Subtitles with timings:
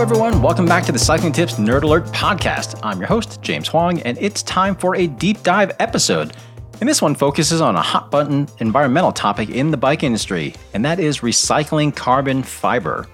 [0.00, 0.40] everyone.
[0.40, 2.80] Welcome back to the Cycling Tips Nerd Alert podcast.
[2.82, 6.34] I'm your host, James Huang, and it's time for a deep dive episode.
[6.80, 10.82] And this one focuses on a hot button environmental topic in the bike industry, and
[10.86, 13.06] that is recycling carbon fiber.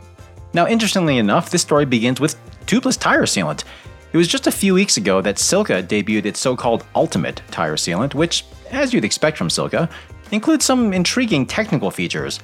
[0.54, 2.36] Now, interestingly enough, this story begins with
[2.66, 3.64] tubeless tire sealant.
[4.12, 7.75] It was just a few weeks ago that Silca debuted its so called Ultimate tire
[7.75, 9.90] sealant, which, as you'd expect from Silca,
[10.30, 12.39] includes some intriguing technical features.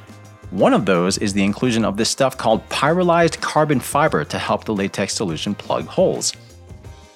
[0.53, 4.67] One of those is the inclusion of this stuff called pyrolyzed carbon fiber to help
[4.67, 6.35] the latex solution plug holes.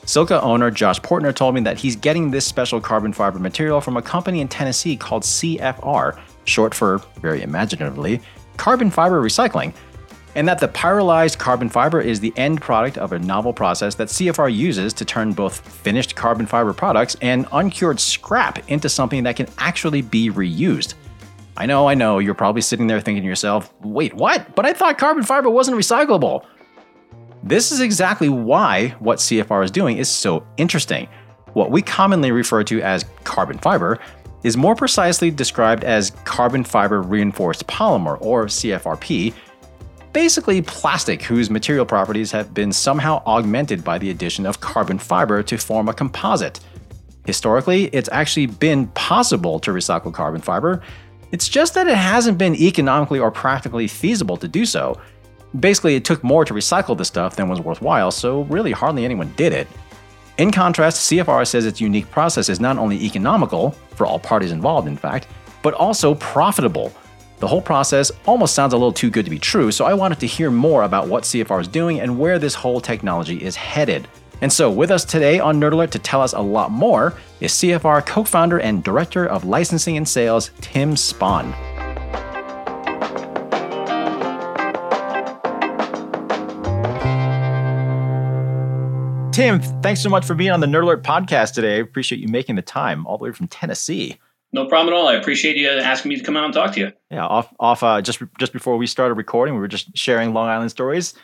[0.07, 3.99] Silca owner Josh Poertner told me that he's getting this special carbon fiber material from
[3.99, 8.23] a company in Tennessee called CFR, short for, very imaginatively,
[8.57, 9.75] carbon fiber recycling,
[10.34, 14.09] and that the pyrolyzed carbon fiber is the end product of a novel process that
[14.09, 19.37] CFR uses to turn both finished carbon fiber products and uncured scrap into something that
[19.37, 20.95] can actually be reused.
[21.57, 24.55] I know, I know, you're probably sitting there thinking to yourself, wait, what?
[24.55, 26.45] But I thought carbon fiber wasn't recyclable.
[27.43, 31.09] This is exactly why what CFR is doing is so interesting.
[31.55, 33.99] What we commonly refer to as carbon fiber
[34.43, 39.33] is more precisely described as carbon fiber reinforced polymer, or CFRP,
[40.12, 45.43] basically plastic whose material properties have been somehow augmented by the addition of carbon fiber
[45.43, 46.61] to form a composite.
[47.27, 50.83] Historically, it's actually been possible to recycle carbon fiber,
[51.32, 55.00] it's just that it hasn't been economically or practically feasible to do so.
[55.58, 59.32] Basically, it took more to recycle the stuff than was worthwhile, so really hardly anyone
[59.36, 59.69] did it.
[60.38, 64.86] In contrast, CFR says its unique process is not only economical, for all parties involved
[64.86, 65.28] in fact,
[65.62, 66.92] but also profitable.
[67.38, 70.20] The whole process almost sounds a little too good to be true, so I wanted
[70.20, 74.08] to hear more about what CFR is doing and where this whole technology is headed.
[74.42, 77.53] And so, with us today on Nerd Alert to tell us a lot more is
[77.53, 81.55] CFR co founder and director of licensing and sales, Tim Spahn.
[89.33, 91.77] Tim, thanks so much for being on the Nerd Alert podcast today.
[91.77, 94.19] I appreciate you making the time all the way from Tennessee.
[94.53, 95.09] No problem at all.
[95.09, 96.93] I appreciate you asking me to come out and talk to you.
[97.10, 100.49] Yeah, off off uh, just just before we started recording, we were just sharing Long
[100.49, 101.15] Island stories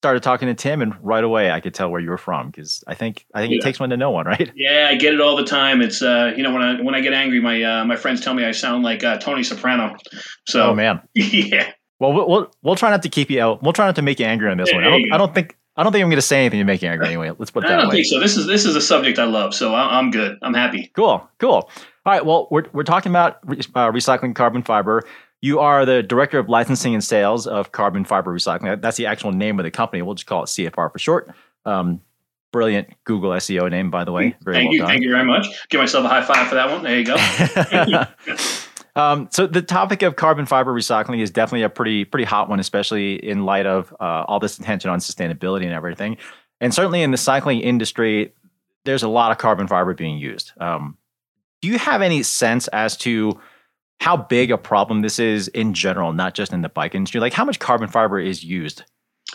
[0.00, 2.82] started talking to Tim, and right away I could tell where you were from because
[2.86, 3.58] I think I think yeah.
[3.58, 4.50] it takes one to know one, right?
[4.56, 5.82] Yeah, I get it all the time.
[5.82, 8.32] It's uh, you know when I when I get angry, my uh, my friends tell
[8.32, 9.96] me I sound like uh, Tony Soprano.
[10.46, 11.72] So oh man, yeah.
[11.98, 13.62] Well, we'll we'll try not to keep you out.
[13.62, 14.82] We'll try not to make you angry on this one.
[14.82, 16.80] I don't, I don't think I don't think I'm going to say anything to make
[16.80, 17.30] you angry anyway.
[17.38, 17.72] Let's put that.
[17.72, 17.96] I don't way.
[17.96, 18.18] think so.
[18.18, 20.38] This is this is a subject I love, so I'm good.
[20.40, 20.90] I'm happy.
[20.94, 21.52] Cool, cool.
[21.52, 21.70] All
[22.06, 22.24] right.
[22.24, 25.04] Well, we're we're talking about uh, recycling carbon fiber.
[25.42, 28.80] You are the director of licensing and sales of Carbon Fiber Recycling.
[28.82, 30.02] That's the actual name of the company.
[30.02, 31.30] We'll just call it CFR for short.
[31.64, 32.02] Um,
[32.52, 34.36] brilliant Google SEO name, by the way.
[34.42, 34.78] Very thank well you.
[34.80, 34.88] Done.
[34.88, 35.46] Thank you very much.
[35.68, 36.82] Give myself a high five for that one.
[36.82, 38.04] There you go.
[39.00, 42.60] um, so the topic of carbon fiber recycling is definitely a pretty pretty hot one,
[42.60, 46.16] especially in light of uh, all this attention on sustainability and everything.
[46.60, 48.34] And certainly in the cycling industry,
[48.84, 50.52] there's a lot of carbon fiber being used.
[50.60, 50.98] Um,
[51.62, 53.38] do you have any sense as to
[54.00, 57.20] how big a problem this is in general, not just in the bike industry.
[57.20, 58.82] Like how much carbon fiber is used?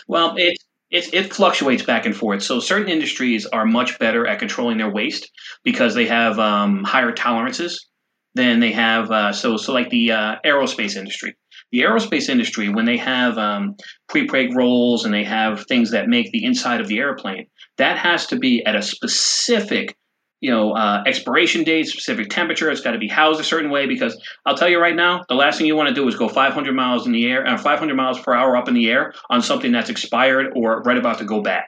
[0.08, 0.58] Well, it
[0.90, 2.42] it, it fluctuates back and forth.
[2.42, 5.30] So certain industries are much better at controlling their waste
[5.64, 7.88] because they have um, higher tolerances
[8.34, 9.10] than they have.
[9.10, 11.34] Uh, so so like the uh, aerospace industry.
[11.72, 13.74] The aerospace industry, when they have um,
[14.08, 17.46] pre-preg rolls and they have things that make the inside of the airplane,
[17.78, 19.96] that has to be at a specific
[20.40, 22.70] you know, uh, expiration date, specific temperature.
[22.70, 25.34] It's got to be housed a certain way because I'll tell you right now, the
[25.34, 27.94] last thing you want to do is go 500 miles in the air, uh, 500
[27.94, 31.24] miles per hour up in the air on something that's expired or right about to
[31.24, 31.64] go bad.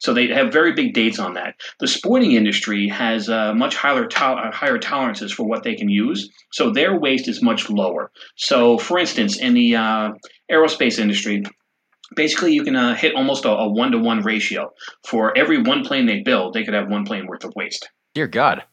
[0.00, 1.54] So they have very big dates on that.
[1.80, 5.88] The sporting industry has uh, much higher to- uh, higher tolerances for what they can
[5.88, 8.10] use, so their waste is much lower.
[8.36, 10.10] So, for instance, in the uh,
[10.50, 11.44] aerospace industry,
[12.14, 14.72] basically you can uh, hit almost a one to one ratio.
[15.06, 17.88] For every one plane they build, they could have one plane worth of waste.
[18.18, 18.64] Dear God.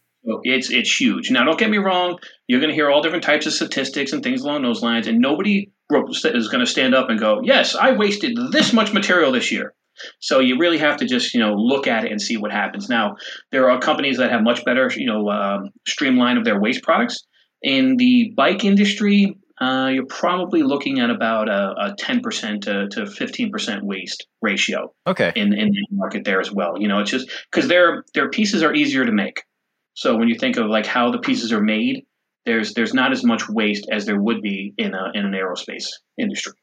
[0.42, 1.30] It's it's huge.
[1.30, 2.18] Now, don't get me wrong.
[2.48, 5.20] You're going to hear all different types of statistics and things along those lines, and
[5.20, 9.52] nobody is going to stand up and go, "Yes, I wasted this much material this
[9.52, 9.76] year."
[10.20, 12.90] So you really have to just you know look at it and see what happens.
[12.90, 13.18] Now,
[13.52, 17.24] there are companies that have much better you know um, streamline of their waste products.
[17.62, 23.02] In the bike industry, uh, you're probably looking at about a, a 10% to, to
[23.02, 24.94] 15% waste ratio.
[25.08, 25.32] Okay.
[25.36, 26.80] In, in the market there as well.
[26.80, 29.44] You know, it's just because their their pieces are easier to make.
[29.94, 32.06] So when you think of like how the pieces are made,
[32.46, 35.88] there's there's not as much waste as there would be in a in an aerospace
[36.18, 36.54] industry.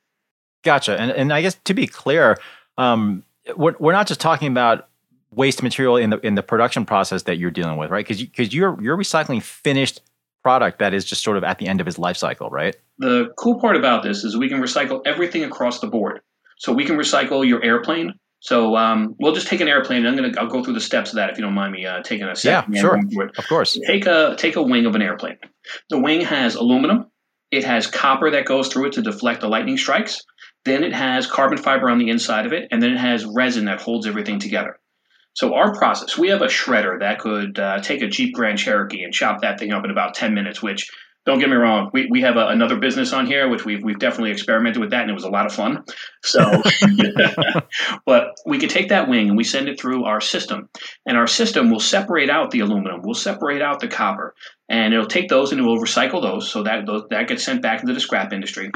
[0.62, 1.00] Gotcha.
[1.00, 2.36] And and I guess to be clear,
[2.76, 3.24] um,
[3.56, 4.88] we're we're not just talking about
[5.34, 8.06] waste material in the in the production process that you're dealing with, right?
[8.06, 10.02] Because because you, you're you're recycling finished
[10.42, 12.76] product that is just sort of at the end of his life cycle, right?
[12.98, 16.20] The cool part about this is we can recycle everything across the board.
[16.58, 20.04] So we can recycle your airplane, So um, we'll just take an airplane.
[20.04, 21.86] And I'm gonna I'll go through the steps of that if you don't mind me
[21.86, 22.74] uh, taking a second.
[22.74, 23.00] Yeah, sure.
[23.38, 23.78] Of course.
[23.86, 25.38] Take a take a wing of an airplane.
[25.90, 27.06] The wing has aluminum.
[27.50, 30.20] It has copper that goes through it to deflect the lightning strikes.
[30.64, 33.64] Then it has carbon fiber on the inside of it, and then it has resin
[33.66, 34.78] that holds everything together.
[35.34, 39.02] So our process, we have a shredder that could uh, take a Jeep Grand Cherokee
[39.02, 40.90] and chop that thing up in about 10 minutes, which
[41.25, 43.99] don't get me wrong, we, we have a, another business on here, which we've, we've
[43.99, 45.84] definitely experimented with that, and it was a lot of fun.
[46.25, 46.40] So,
[48.06, 50.69] but we could take that wing and we send it through our system,
[51.06, 54.35] and our system will separate out the aluminum, will separate out the copper,
[54.69, 57.62] and it'll take those and it will recycle those, so that those, that gets sent
[57.62, 58.73] back into the scrap industry.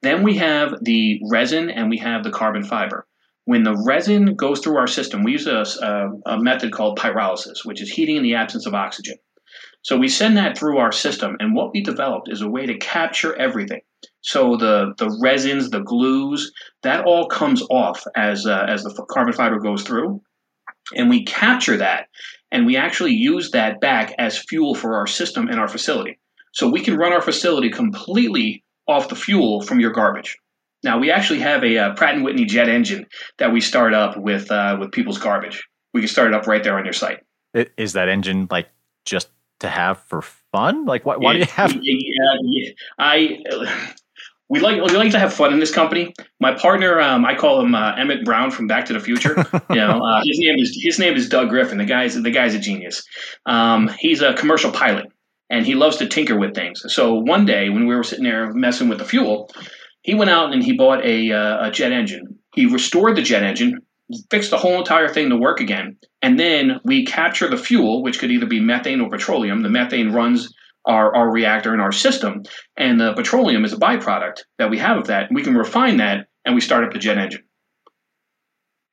[0.00, 3.06] Then we have the resin and we have the carbon fiber.
[3.50, 7.64] When the resin goes through our system, we use a, a, a method called pyrolysis,
[7.64, 9.16] which is heating in the absence of oxygen.
[9.82, 12.78] So we send that through our system, and what we developed is a way to
[12.78, 13.80] capture everything.
[14.20, 16.52] So the the resins, the glues,
[16.84, 20.22] that all comes off as uh, as the carbon fiber goes through,
[20.94, 22.06] and we capture that,
[22.52, 26.20] and we actually use that back as fuel for our system and our facility.
[26.52, 30.38] So we can run our facility completely off the fuel from your garbage.
[30.82, 33.06] Now we actually have a uh, Pratt and Whitney jet engine
[33.38, 35.66] that we start up with uh, with people's garbage.
[35.92, 37.20] We can start it up right there on your site.
[37.76, 38.68] Is that engine like
[39.04, 39.28] just
[39.60, 40.22] to have for
[40.52, 40.86] fun?
[40.86, 41.72] Like, why, why do you have?
[41.72, 42.70] Yeah, yeah.
[42.98, 43.38] I
[44.50, 46.12] we like we like to have fun in this company.
[46.40, 49.36] My partner, um, I call him uh, Emmett Brown from Back to the Future.
[49.70, 51.78] you know, uh, his name is his name is Doug Griffin.
[51.78, 53.04] The guy's the guy's a genius.
[53.46, 55.06] Um, he's a commercial pilot,
[55.48, 56.82] and he loves to tinker with things.
[56.92, 59.50] So one day when we were sitting there messing with the fuel,
[60.02, 62.38] he went out and he bought a, uh, a jet engine.
[62.54, 63.80] He restored the jet engine,
[64.30, 65.96] fixed the whole entire thing to work again.
[66.22, 69.62] And then we capture the fuel, which could either be methane or petroleum.
[69.62, 70.52] The methane runs
[70.86, 72.42] our, our reactor in our system,
[72.76, 75.30] and the petroleum is a byproduct that we have of that.
[75.30, 77.44] We can refine that and we start up the jet engine.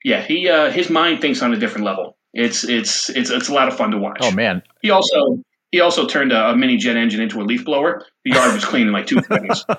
[0.03, 2.17] Yeah, he uh, his mind thinks on a different level.
[2.33, 4.19] It's it's it's it's a lot of fun to watch.
[4.21, 4.61] Oh man.
[4.81, 8.05] He also he also turned a, a, mini jet engine into a leaf blower.
[8.23, 9.65] The yard was clean in like two seconds.
[9.69, 9.77] oh,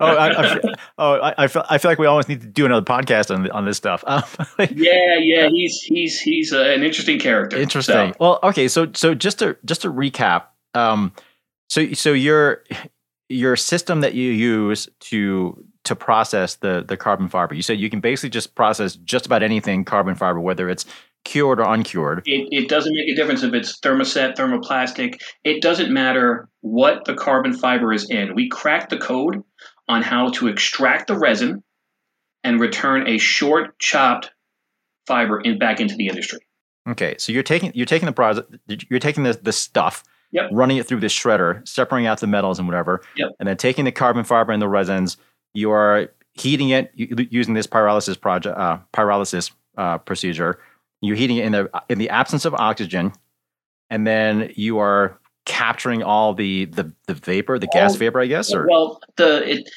[0.00, 0.60] I, I,
[0.98, 3.48] oh, I, I, feel, I feel like we always need to do another podcast on
[3.50, 4.04] on this stuff.
[4.16, 4.22] Um,
[4.74, 7.58] yeah, yeah, he's he's he's uh, an interesting character.
[7.58, 8.12] Interesting.
[8.12, 8.16] So.
[8.18, 10.44] Well, okay, so so just to just to recap,
[10.74, 11.12] um,
[11.68, 12.64] so so your
[13.28, 17.90] your system that you use to to process the the carbon fiber, you said you
[17.90, 20.86] can basically just process just about anything carbon fiber, whether it's
[21.26, 22.22] cured or uncured.
[22.24, 25.20] It, it doesn't make a difference if it's thermoset, thermoplastic.
[25.42, 28.34] It doesn't matter what the carbon fiber is in.
[28.34, 29.42] We cracked the code
[29.88, 31.62] on how to extract the resin
[32.44, 34.30] and return a short chopped
[35.06, 36.38] fiber in, back into the industry.
[36.88, 38.54] Okay, so you're taking you're taking the product,
[38.88, 40.48] you're taking the, the stuff, yep.
[40.52, 43.30] running it through the shredder, separating out the metals and whatever, yep.
[43.40, 45.16] and then taking the carbon fiber and the resins.
[45.54, 50.60] You are heating it using this pyrolysis project uh, pyrolysis uh, procedure
[51.00, 53.12] you're heating it in the in the absence of oxygen,
[53.90, 58.52] and then you are capturing all the the, the vapor, the gas vapor, I guess.
[58.52, 59.70] Or well, the it,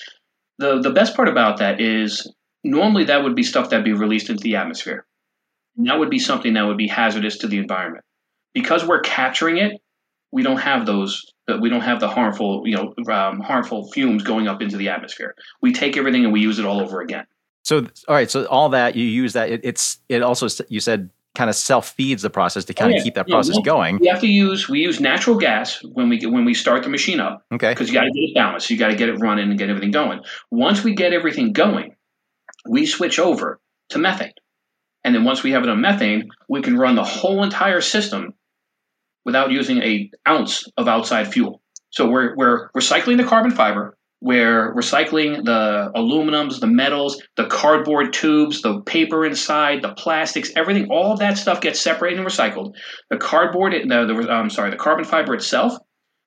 [0.58, 2.32] the the best part about that is
[2.64, 5.06] normally that would be stuff that'd be released into the atmosphere.
[5.78, 8.04] And that would be something that would be hazardous to the environment.
[8.54, 9.80] Because we're capturing it,
[10.32, 11.26] we don't have those.
[11.62, 15.34] We don't have the harmful, you know, um, harmful fumes going up into the atmosphere.
[15.62, 17.26] We take everything and we use it all over again.
[17.64, 18.30] So, all right.
[18.30, 21.90] So all that you use that it, it's it also you said kind of self
[21.90, 23.00] feeds the process to kind oh, yeah.
[23.00, 23.98] of keep that yeah, process going.
[24.00, 26.90] We have to use we use natural gas when we get when we start the
[26.90, 27.46] machine up.
[27.52, 27.70] Okay.
[27.70, 28.70] Because you got to get it balanced.
[28.70, 30.22] You got to get it running and get everything going.
[30.52, 31.96] Once we get everything going,
[32.68, 34.34] we switch over to methane.
[35.04, 38.34] And then once we have it on methane, we can run the whole entire system
[39.26, 41.62] without using a ounce of outside fuel.
[41.92, 48.12] So we're we're recycling the carbon fiber, we're recycling the aluminums, the metals, the cardboard
[48.12, 50.90] tubes, the paper inside, the plastics, everything.
[50.92, 52.74] All of that stuff gets separated and recycled.
[53.10, 55.74] The cardboard, the, the I'm sorry, the carbon fiber itself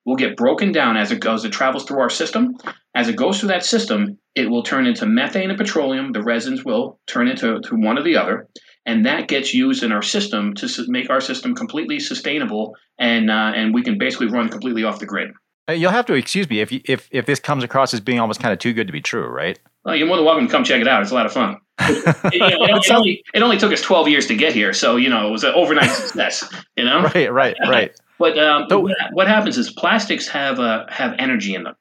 [0.07, 1.45] will get broken down as it goes.
[1.45, 2.57] It travels through our system.
[2.95, 6.13] As it goes through that system, it will turn into methane and petroleum.
[6.13, 8.49] The resins will turn into to one or the other,
[8.87, 13.53] and that gets used in our system to make our system completely sustainable, and uh,
[13.55, 15.31] and we can basically run completely off the grid.
[15.75, 18.41] You'll have to excuse me if you, if if this comes across as being almost
[18.41, 19.59] kind of too good to be true, right?
[19.85, 21.02] Well, you're more than welcome to come check it out.
[21.02, 21.59] It's a lot of fun.
[21.81, 24.73] it, you know, it, it, only, it, only, took us 12 years to get here,
[24.73, 26.49] so you know it was an overnight success.
[26.76, 28.00] You know, right, right, right.
[28.19, 31.75] but um, so, what, what happens is plastics have uh, have energy in them,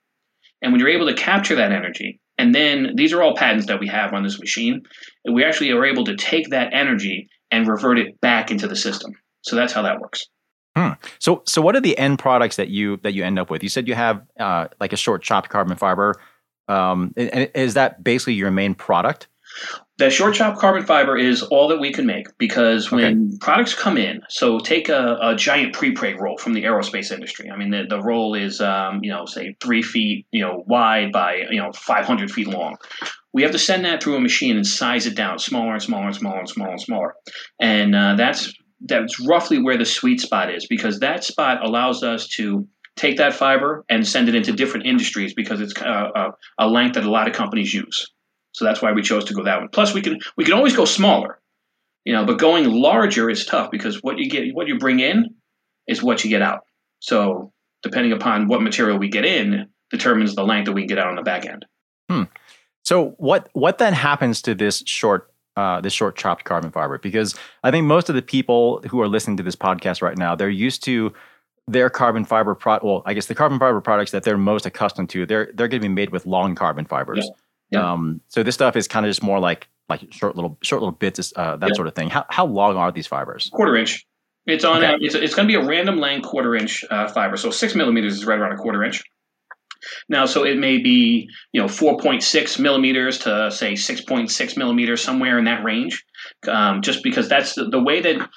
[0.62, 3.80] and when you're able to capture that energy, and then these are all patents that
[3.80, 4.82] we have on this machine,
[5.32, 9.12] we actually are able to take that energy and revert it back into the system.
[9.42, 10.26] So that's how that works.
[10.76, 10.92] Hmm.
[11.20, 13.62] So, so what are the end products that you that you end up with?
[13.64, 16.16] You said you have uh, like a short chopped carbon fiber.
[16.68, 19.28] Um, and is that basically your main product?
[19.98, 23.38] The short chop carbon fiber is all that we can make because when Okay.
[23.42, 27.52] products come in, so take a, a giant prepreg roll from the aerospace industry.
[27.52, 31.12] I mean, the, the roll is, um, you know, say three feet, you know, wide
[31.12, 32.78] by, you know, 500 feet long.
[33.34, 36.08] We have to send that through a machine and size it down smaller and smaller
[36.08, 37.16] and smaller and smaller and smaller.
[37.60, 38.54] And uh, that's
[38.86, 43.34] that's roughly where the sweet spot is because that spot allows us to take that
[43.34, 47.10] fiber and send it into different industries because it's uh, a, a length that a
[47.10, 48.12] lot of companies use.
[48.54, 49.70] So that's why we chose to go that one.
[49.70, 51.40] Plus, we can we can always go smaller,
[52.04, 55.36] you know, but going larger is tough because what you get, what you bring in,
[55.88, 56.62] is what you get out.
[57.00, 61.00] So depending upon what material we get in, determines the length that we can get
[61.00, 61.66] out on the back end.
[62.84, 66.98] So what what then happens to this short uh, this short chopped carbon fiber?
[66.98, 70.36] Because I think most of the people who are listening to this podcast right now,
[70.36, 71.14] they're used to
[71.68, 75.10] their carbon fiber pro well, I guess the carbon fiber products that they're most accustomed
[75.12, 77.30] to, they're they're going to be made with long carbon fibers.
[77.70, 77.92] Yeah.
[77.92, 80.92] Um, so this stuff is kind of just more like like short little short little
[80.94, 81.76] bits, uh, that Yeah.
[81.76, 82.10] sort of thing.
[82.10, 83.50] How how long are these fibers?
[83.54, 84.06] Quarter inch.
[84.48, 84.84] It's on.
[84.84, 84.94] Okay.
[84.94, 87.38] A, it's it's going to be a random length quarter inch uh, fiber.
[87.38, 89.04] So six millimeters is right around a quarter inch.
[90.10, 94.32] Now, so it may be you know four point six millimeters to say six point
[94.32, 96.04] six millimeters, somewhere in that range.
[96.48, 98.30] Um, just because that's the, the way that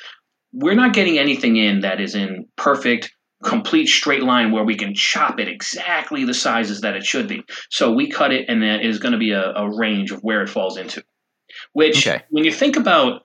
[0.53, 4.95] we're not getting anything in that is in perfect, complete straight line where we can
[4.95, 7.43] chop it exactly the sizes that it should be.
[7.71, 10.43] So we cut it, and that is going to be a, a range of where
[10.43, 11.03] it falls into.
[11.73, 12.23] Which, Okay.
[12.31, 13.23] when you think about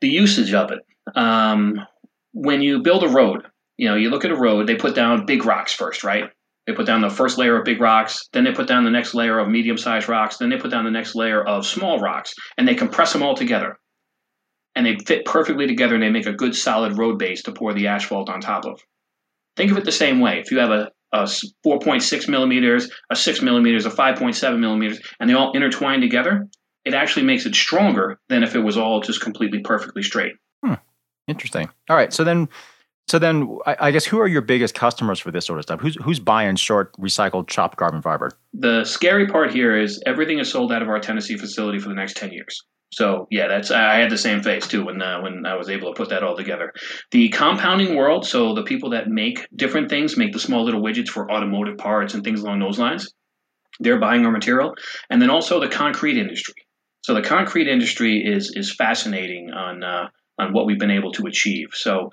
[0.00, 0.80] the usage of it,
[1.16, 1.80] um,
[2.32, 3.42] when you build a road,
[3.78, 6.30] you know, you look at a road, they put down big rocks first, right?
[6.66, 9.14] They put down the first layer of big rocks, then they put down the next
[9.14, 12.34] layer of medium sized rocks, then they put down the next layer of small rocks,
[12.58, 13.78] and they compress them all together.
[14.74, 17.72] And they fit perfectly together and they make a good solid road base to pour
[17.72, 18.80] the asphalt on top of.
[19.56, 20.38] Think of it the same way.
[20.38, 25.34] If you have a, a 4.6 millimeters, a 6 millimeters, a 5.7 millimeters, and they
[25.34, 26.46] all intertwine together,
[26.84, 30.34] it actually makes it stronger than if it was all just completely perfectly straight.
[30.64, 30.74] Hmm.
[31.26, 31.70] Interesting.
[31.88, 32.12] All right.
[32.12, 32.48] So then,
[33.08, 35.80] so then, I, guess who are your biggest customers for this sort of stuff?
[35.80, 38.32] Who's who's buying short recycled chopped carbon fiber?
[38.52, 41.94] The scary part here is everything is sold out of our Tennessee facility for the
[41.94, 42.64] next 10 years.
[42.92, 45.92] So yeah, that's I had the same face too when uh, when I was able
[45.92, 46.72] to put that all together.
[47.12, 51.08] The compounding world, so the people that make different things, make the small little widgets
[51.08, 53.12] for automotive parts and things along those lines,
[53.78, 54.74] they're buying our material,
[55.10, 56.54] and then also the concrete industry.
[57.02, 60.08] So the concrete industry is is fascinating on uh,
[60.38, 61.68] on what we've been able to achieve.
[61.72, 62.10] So.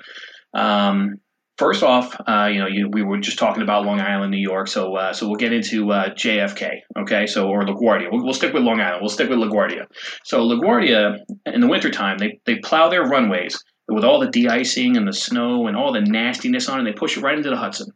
[0.54, 1.20] Um,
[1.60, 4.68] First off, uh, you know, you, we were just talking about Long Island, New York,
[4.68, 7.28] so uh, so we'll get into uh, JFK, okay?
[7.28, 8.12] So or LaGuardia.
[8.12, 9.02] We'll, we'll stick with Long Island.
[9.02, 9.86] We'll stick with LaGuardia.
[10.24, 15.08] So LaGuardia, in the wintertime, they they plow their runways with all the de-icing and
[15.08, 16.80] the snow and all the nastiness on it.
[16.80, 17.92] And they push it right into the Hudson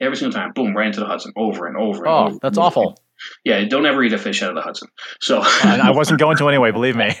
[0.00, 0.52] every single time.
[0.52, 2.04] Boom, right into the Hudson, over and over.
[2.04, 2.98] And Oh, over that's awful.
[3.44, 4.88] Yeah, don't ever eat a fish out of the Hudson.
[5.20, 6.70] So I wasn't going to anyway.
[6.70, 7.14] Believe me.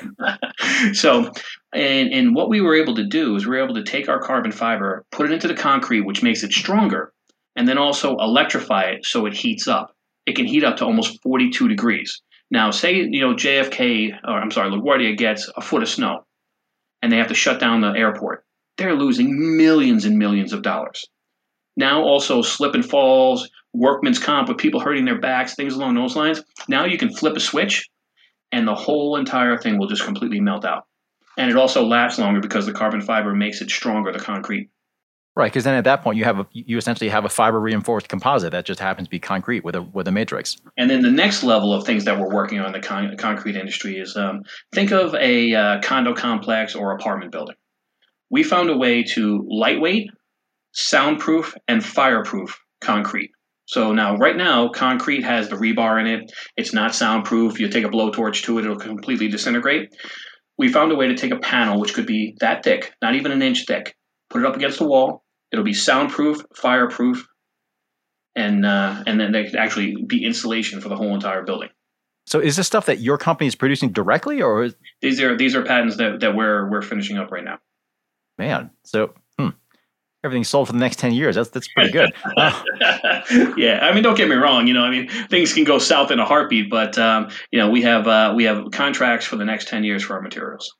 [0.92, 1.30] so
[1.76, 4.20] and and what we were able to do is we were able to take our
[4.20, 7.12] carbon fiber put it into the concrete which makes it stronger
[7.54, 9.94] and then also electrify it so it heats up.
[10.26, 12.20] It can heat up to almost 42 degrees.
[12.50, 16.24] Now say you know jfk or i'm sorry laguardia gets a foot of snow
[17.02, 18.44] and they have to shut down the airport.
[18.78, 21.04] They're losing millions and millions of dollars.
[21.76, 26.16] Now also slip and falls workman's comp with people hurting their backs things along those
[26.16, 26.42] lines.
[26.68, 27.88] Now you can flip a switch
[28.52, 30.86] and the whole entire thing will just completely melt out.
[31.36, 34.70] And it also lasts longer because the carbon fiber makes it stronger, the concrete.
[35.36, 38.08] Right, because then at that point you have a, you essentially have a fiber reinforced
[38.08, 40.56] composite that just happens to be concrete with a with a matrix.
[40.78, 43.54] And then the next level of things that we're working on in the con- concrete
[43.54, 47.56] industry is um, think of a uh, condo complex or apartment building.
[48.30, 50.08] We found a way to lightweight,
[50.72, 53.30] soundproof, and fireproof concrete.
[53.66, 56.32] So now, right now, concrete has the rebar in it.
[56.56, 57.60] It's not soundproof.
[57.60, 59.94] You take a blowtorch to it, it'll completely disintegrate.
[60.58, 63.32] We found a way to take a panel, which could be that thick, not even
[63.32, 63.94] an inch thick,
[64.30, 65.24] put it up against the wall.
[65.52, 67.26] It'll be soundproof, fireproof,
[68.34, 71.68] and uh, and then there could actually be insulation for the whole entire building.
[72.26, 75.54] So is this stuff that your company is producing directly, or is, These are these
[75.54, 77.58] are patents that, that we're we're finishing up right now.
[78.38, 78.70] man?
[78.84, 79.14] So
[80.26, 81.36] everything's sold for the next ten years.
[81.36, 82.12] That's that's pretty good.
[82.36, 82.62] Uh,
[83.56, 84.66] yeah, I mean, don't get me wrong.
[84.66, 87.70] You know, I mean, things can go south in a heartbeat, but um, you know,
[87.70, 90.74] we have uh, we have contracts for the next ten years for our materials.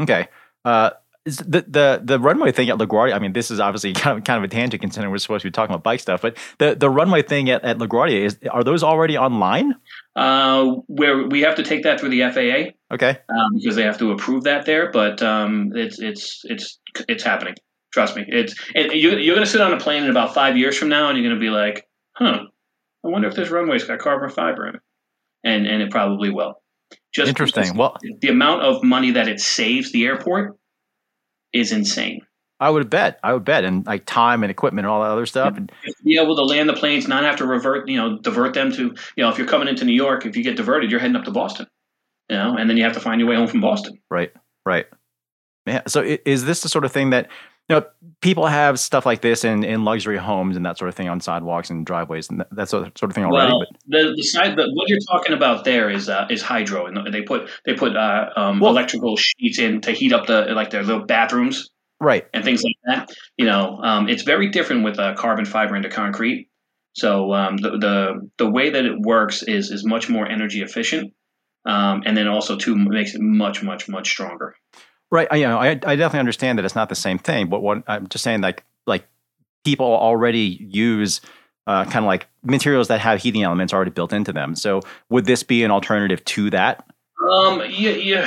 [0.00, 0.28] okay.
[0.64, 0.90] Uh,
[1.26, 3.12] is the the the runway thing at LaGuardia.
[3.14, 5.48] I mean, this is obviously kind of kind of a tangent considering we're supposed to
[5.48, 6.22] be talking about bike stuff.
[6.22, 9.74] But the the runway thing at, at LaGuardia is are those already online?
[10.16, 13.18] Uh, where we have to take that through the FAA Okay.
[13.28, 16.78] um, because they have to approve that there, but um, it's it's it's
[17.08, 17.54] it's happening.
[17.92, 18.24] Trust me.
[18.28, 20.88] It's and you, you're going to sit on a plane in about five years from
[20.88, 22.44] now, and you're going to be like, "Huh,
[23.04, 24.80] I wonder if this runway's got carbon fiber in it,"
[25.44, 26.62] and and it probably will.
[27.12, 27.76] Just Interesting.
[27.76, 30.56] Well, the amount of money that it saves the airport
[31.52, 32.20] is insane.
[32.60, 33.18] I would bet.
[33.22, 35.56] I would bet, and like time and equipment and all that other stuff.
[35.56, 35.72] And
[36.04, 38.94] be able to land the planes, not have to revert, you know, divert them to,
[39.16, 41.24] you know, if you're coming into New York, if you get diverted, you're heading up
[41.24, 41.66] to Boston,
[42.28, 43.98] you know, and then you have to find your way home from Boston.
[44.10, 44.30] Right.
[44.66, 44.86] Right.
[45.66, 45.82] Yeah.
[45.86, 47.30] So is this the sort of thing that
[47.70, 47.86] you know
[48.20, 51.20] people have stuff like this in, in luxury homes and that sort of thing on
[51.20, 53.52] sidewalks and driveways and that, that sort of thing already?
[53.52, 57.14] Well, the, the side the, what you're talking about there is uh, is hydro, and
[57.14, 60.70] they put they put uh, um, well, electrical sheets in to heat up the like
[60.70, 62.26] their little bathrooms right.
[62.34, 63.10] and things like that.
[63.36, 66.48] You know um, it's very different with uh, carbon fiber into concrete.
[66.94, 71.12] So um, the, the the way that it works is is much more energy efficient
[71.66, 74.56] um, and then also too makes it much much much stronger
[75.10, 77.62] right I, you know I, I definitely understand that it's not the same thing but
[77.62, 79.06] what i'm just saying like like
[79.64, 81.20] people already use
[81.66, 84.56] uh, kind of like materials that have heating elements already built into them.
[84.56, 86.84] So would this be an alternative to that
[87.28, 88.24] um, you, you,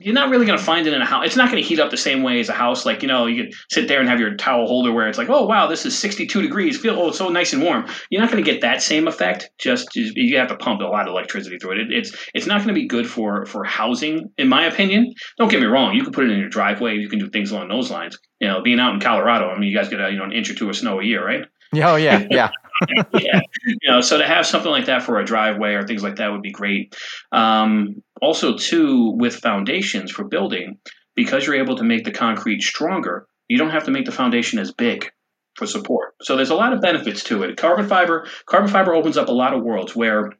[0.00, 1.26] you're not really going to find it in a house.
[1.26, 2.86] It's not going to heat up the same way as a house.
[2.86, 5.28] Like, you know, you could sit there and have your towel holder where it's like,
[5.28, 6.78] oh, wow, this is 62 degrees.
[6.78, 7.86] Feel oh, so nice and warm.
[8.10, 9.50] You're not going to get that same effect.
[9.58, 11.78] Just, just, you have to pump a lot of electricity through it.
[11.78, 15.12] it it's it's not going to be good for for housing, in my opinion.
[15.36, 15.94] Don't get me wrong.
[15.94, 16.96] You can put it in your driveway.
[16.96, 18.18] You can do things along those lines.
[18.40, 20.32] You know, being out in Colorado, I mean, you guys get a, you know an
[20.32, 21.46] inch or two of snow a year, right?
[21.74, 22.50] Oh yeah, yeah.
[23.12, 26.16] yeah, you know, so to have something like that for a driveway or things like
[26.16, 26.96] that would be great.
[27.30, 30.78] Um, also, too, with foundations for building,
[31.14, 34.58] because you're able to make the concrete stronger, you don't have to make the foundation
[34.58, 35.08] as big
[35.56, 36.14] for support.
[36.22, 37.56] So there's a lot of benefits to it.
[37.56, 40.32] Carbon fiber, carbon fiber opens up a lot of worlds where,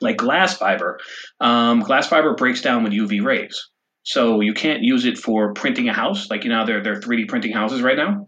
[0.00, 0.98] like glass fiber,
[1.40, 3.70] um, glass fiber breaks down with UV rays.
[4.02, 7.28] So you can't use it for printing a house, like you know they're they're 3D
[7.28, 8.26] printing houses right now.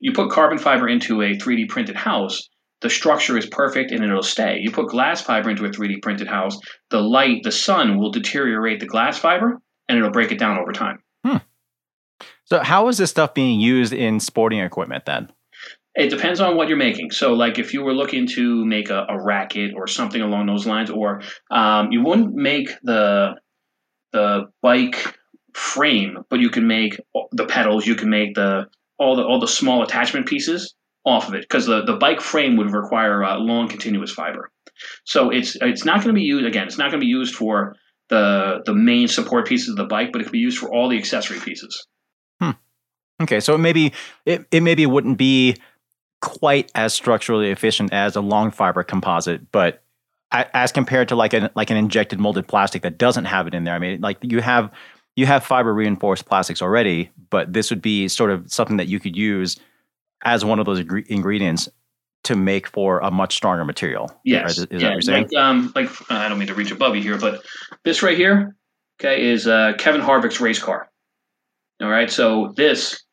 [0.00, 2.48] You put carbon fiber into a 3D printed house,
[2.80, 4.58] the structure is perfect and it'll stay.
[4.60, 6.58] You put glass fiber into a 3D printed house,
[6.90, 10.72] the light, the sun will deteriorate the glass fiber and it'll break it down over
[10.72, 11.02] time.
[11.26, 11.38] Hmm.
[12.44, 15.30] So, how is this stuff being used in sporting equipment then?
[15.94, 17.10] It depends on what you're making.
[17.10, 20.66] So, like if you were looking to make a, a racket or something along those
[20.66, 23.34] lines, or um, you wouldn't make the
[24.12, 25.18] the bike
[25.54, 27.00] frame, but you can make
[27.32, 31.34] the pedals, you can make the all the all the small attachment pieces off of
[31.34, 34.50] it because the, the bike frame would require uh, long continuous fiber.
[35.04, 36.66] So it's it's not going to be used again.
[36.66, 37.74] It's not going to be used for
[38.08, 40.88] the the main support pieces of the bike, but it can be used for all
[40.88, 41.86] the accessory pieces.
[42.40, 42.52] Hmm.
[43.20, 43.92] Okay, so maybe
[44.26, 45.56] it, it maybe wouldn't be
[46.20, 49.82] quite as structurally efficient as a long fiber composite, but
[50.30, 53.64] as compared to like an like an injected molded plastic that doesn't have it in
[53.64, 53.74] there.
[53.74, 54.70] I mean, like you have
[55.18, 59.00] you have fiber reinforced plastics already, but this would be sort of something that you
[59.00, 59.58] could use
[60.24, 61.68] as one of those ingredients
[62.22, 64.08] to make for a much stronger material.
[64.24, 64.94] Yes, is, is yeah.
[65.12, 67.44] Like, um, like uh, I don't mean to reach above you here, but
[67.82, 68.54] this right here,
[69.00, 70.88] okay, is uh, Kevin Harvick's race car.
[71.82, 73.04] All right, so this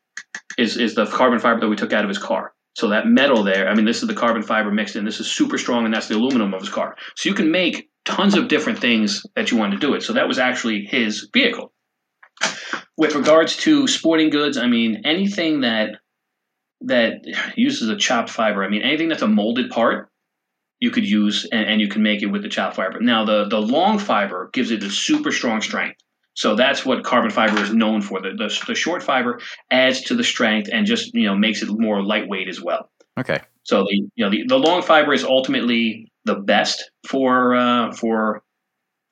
[0.60, 2.54] is is the carbon fiber that we took out of his car.
[2.76, 5.06] So that metal there, I mean, this is the carbon fiber mixed in.
[5.06, 6.98] This is super strong, and that's the aluminum of his car.
[7.16, 10.04] So you can make tons of different things that you want to do it.
[10.04, 11.72] So that was actually his vehicle.
[12.98, 15.98] With regards to sporting goods, I mean, anything that
[16.82, 18.64] that uses a chopped fiber.
[18.64, 20.10] I mean, anything that's a molded part,
[20.80, 23.00] you could use and, and, you can make it with the chopped fiber.
[23.00, 26.00] Now, the, the long fiber gives it a super strong strength.
[26.34, 28.22] So that's what carbon fiber is known for.
[28.22, 29.40] The, the, the short fiber
[29.72, 32.92] adds to the strength and just you know makes it more lightweight as well.
[33.18, 33.40] Okay.
[33.64, 38.44] So the you know the, the long fiber is ultimately the best for uh, for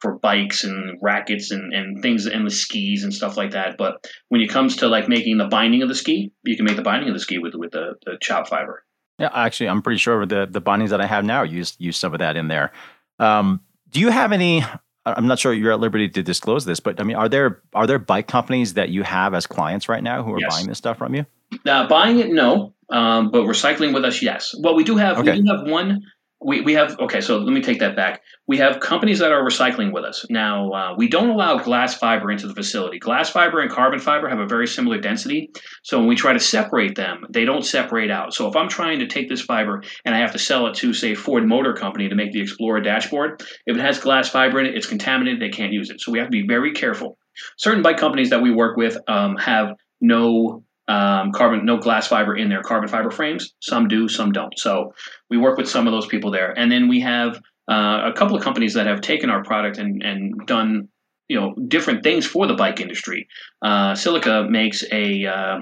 [0.03, 3.77] for bikes and rackets and, and things and the skis and stuff like that.
[3.77, 6.75] But when it comes to like making the binding of the ski, you can make
[6.75, 8.83] the binding of the ski with with the, the chop fiber.
[9.17, 12.13] Yeah, actually, I'm pretty sure the the bindings that I have now use use some
[12.13, 12.73] of that in there.
[13.17, 14.65] Um, do you have any?
[15.05, 17.87] I'm not sure you're at liberty to disclose this, but I mean, are there are
[17.87, 20.53] there bike companies that you have as clients right now who are yes.
[20.53, 21.25] buying this stuff from you?
[21.63, 24.53] Now, buying it, no, um, but recycling with us, yes.
[24.59, 25.31] Well, we do have okay.
[25.31, 26.03] we do have one
[26.43, 28.21] we, we have okay so let me take that back.
[28.47, 30.25] We have companies that are recycling with us.
[30.29, 32.99] Now uh, we don't allow glass fiber into the facility.
[32.99, 35.51] Glass fiber and carbon fiber have a very similar density.
[35.83, 38.33] So when we try to separate them they don't separate out.
[38.33, 40.93] So if i'm trying to take this fiber and i have to sell it to
[40.93, 44.65] say ford motor company to make the explorer dashboard if it has glass fiber in
[44.65, 46.01] it it's contaminated they can't use it.
[46.01, 47.17] So we have to be very careful.
[47.57, 52.35] Certain bike companies that we work with um, have no um, carbon, no glass fiber
[52.35, 53.53] in their carbon fiber frames.
[53.61, 54.57] Some do, some don't.
[54.57, 54.93] So
[55.33, 58.35] we work with some of those people there, and then we have uh, a couple
[58.35, 60.89] of companies that have taken our product and and done
[61.27, 63.27] you know different things for the bike industry.
[63.63, 65.61] Uh, Silica makes a uh,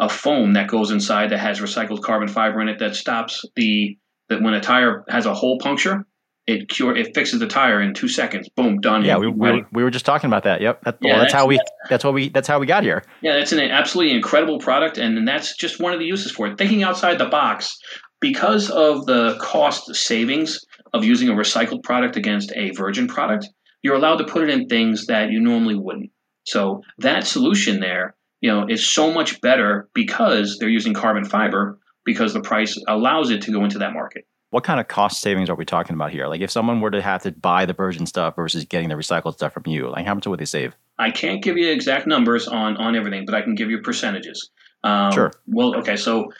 [0.00, 3.96] a foam that goes inside that has recycled carbon fiber in it that stops the
[4.28, 6.04] that when a tire has a hole puncture,
[6.48, 8.48] it cure it fixes the tire in two seconds.
[8.48, 9.04] Boom, done.
[9.04, 10.60] Yeah, we, we, were, we were just talking about that.
[10.60, 10.82] Yep.
[10.82, 13.04] That, yeah, well, that's, that's, how we that's what we that's how we got here.
[13.20, 16.48] Yeah, that's an absolutely incredible product, and, and that's just one of the uses for
[16.48, 16.58] it.
[16.58, 17.78] Thinking outside the box
[18.20, 23.48] because of the cost savings of using a recycled product against a virgin product.
[23.82, 26.10] You're allowed to put it in things that you normally wouldn't.
[26.44, 31.78] So that solution there, you know, is so much better because they're using carbon fiber
[32.04, 35.50] because the price allows it to go into that market what kind of cost savings
[35.50, 36.28] are we talking about here?
[36.28, 39.34] Like if someone were to have to buy the virgin stuff versus getting the recycled
[39.34, 40.74] stuff from you, like how much would they save?
[40.98, 44.50] I can't give you exact numbers on on everything, but I can give you percentages.
[44.84, 45.32] Um, sure.
[45.46, 46.32] Well, okay, so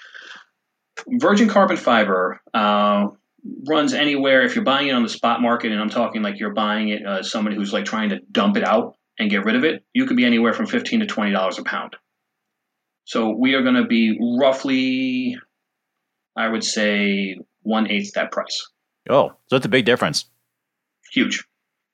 [1.08, 3.08] virgin carbon fiber uh,
[3.68, 6.54] runs anywhere if you're buying it on the spot market, and I'm talking like you're
[6.54, 9.64] buying it uh, somebody who's like trying to dump it out and get rid of
[9.64, 9.84] it.
[9.94, 11.96] You could be anywhere from fifteen to twenty dollars a pound.
[13.04, 15.38] So we are going to be roughly,
[16.36, 18.68] I would say, one eighth that price.
[19.08, 20.28] Oh, so it's a big difference.
[21.12, 21.44] Huge.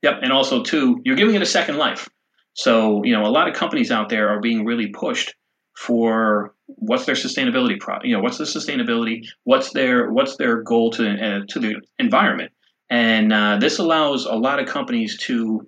[0.00, 0.20] Yep.
[0.22, 2.08] And also, too, you're giving it a second life.
[2.54, 5.34] So, you know, a lot of companies out there are being really pushed
[5.76, 10.90] for what's their sustainability pro you know what's the sustainability what's their what's their goal
[10.90, 12.52] to uh, to the environment
[12.90, 15.66] and uh, this allows a lot of companies to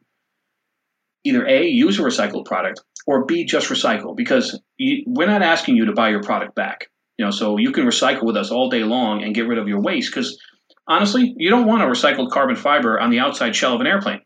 [1.24, 5.76] either a use a recycled product or b just recycle because you, we're not asking
[5.76, 6.88] you to buy your product back
[7.18, 9.68] you know, so you can recycle with us all day long and get rid of
[9.68, 10.38] your waste because
[10.86, 14.20] honestly, you don't want a recycled carbon fiber on the outside shell of an airplane.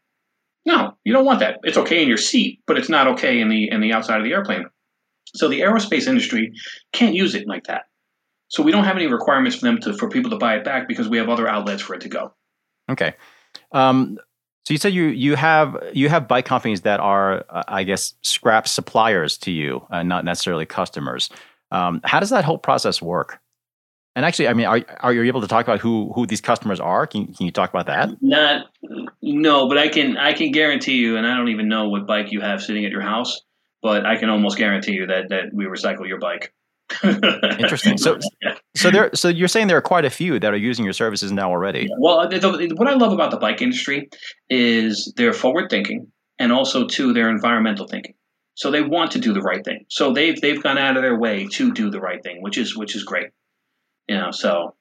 [0.65, 1.59] No, you don't want that.
[1.63, 4.25] It's okay in your seat, but it's not okay in the in the outside of
[4.25, 4.67] the airplane.
[5.35, 6.53] So the aerospace industry
[6.93, 7.83] can't use it like that.
[8.49, 10.89] So we don't have any requirements for them to for people to buy it back
[10.89, 12.33] because we have other outlets for it to go.
[12.91, 13.15] Okay.
[13.73, 14.19] Um,
[14.65, 18.15] so you said you you have you have bike companies that are, uh, I guess,
[18.23, 21.31] scrap suppliers to you, uh, not necessarily customers.
[21.71, 23.41] Um, how does that whole process work?
[24.15, 26.81] And actually, I mean, are are you able to talk about who who these customers
[26.81, 27.07] are?
[27.07, 28.11] Can can you talk about that?
[28.21, 28.67] Not,
[29.23, 32.33] no, but I can I can guarantee you, and I don't even know what bike
[32.33, 33.41] you have sitting at your house,
[33.83, 36.53] but I can almost guarantee you that that we recycle your bike.
[37.05, 37.99] Interesting.
[37.99, 38.57] So, yeah.
[38.75, 39.11] so there.
[39.15, 41.81] So you're saying there are quite a few that are using your services now already.
[41.81, 41.97] Yeah.
[41.99, 44.09] Well, the, the, what I love about the bike industry
[44.49, 48.15] is they're forward thinking, and also too, they're environmental thinking.
[48.55, 49.85] So they want to do the right thing.
[49.89, 52.77] So they've they've gone out of their way to do the right thing, which is
[52.77, 53.29] which is great.
[54.09, 54.75] You know, so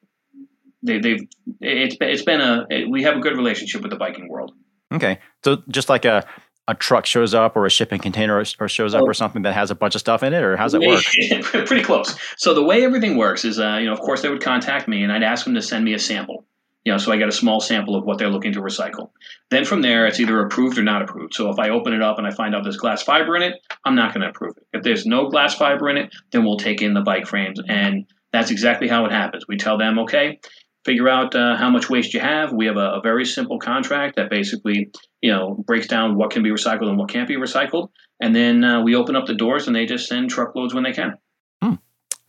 [0.82, 1.28] they, they've
[1.60, 4.54] it's it's been a we have a good relationship with the biking world.
[4.94, 6.26] Okay, so just like a
[6.68, 9.72] a truck shows up or a shipping container or shows up or something that has
[9.72, 11.04] a bunch of stuff in it or how's it work
[11.66, 14.44] pretty close so the way everything works is uh, you know of course they would
[14.44, 16.46] contact me and i'd ask them to send me a sample
[16.88, 19.10] you know, so I get a small sample of what they're looking to recycle.
[19.50, 21.34] Then from there, it's either approved or not approved.
[21.34, 23.56] So if I open it up and I find out there's glass fiber in it,
[23.84, 24.64] I'm not going to approve it.
[24.72, 28.06] If there's no glass fiber in it, then we'll take in the bike frames, and
[28.32, 29.44] that's exactly how it happens.
[29.50, 30.40] We tell them, okay,
[30.88, 32.54] figure out uh, how much waste you have.
[32.54, 34.90] We have a, a, very simple contract that basically,
[35.22, 37.90] you know, breaks down what can be recycled and what can't be recycled,
[38.22, 40.94] and then uh, we open up the doors and they just send truckloads when they
[40.94, 41.16] can.
[41.62, 41.74] Hmm.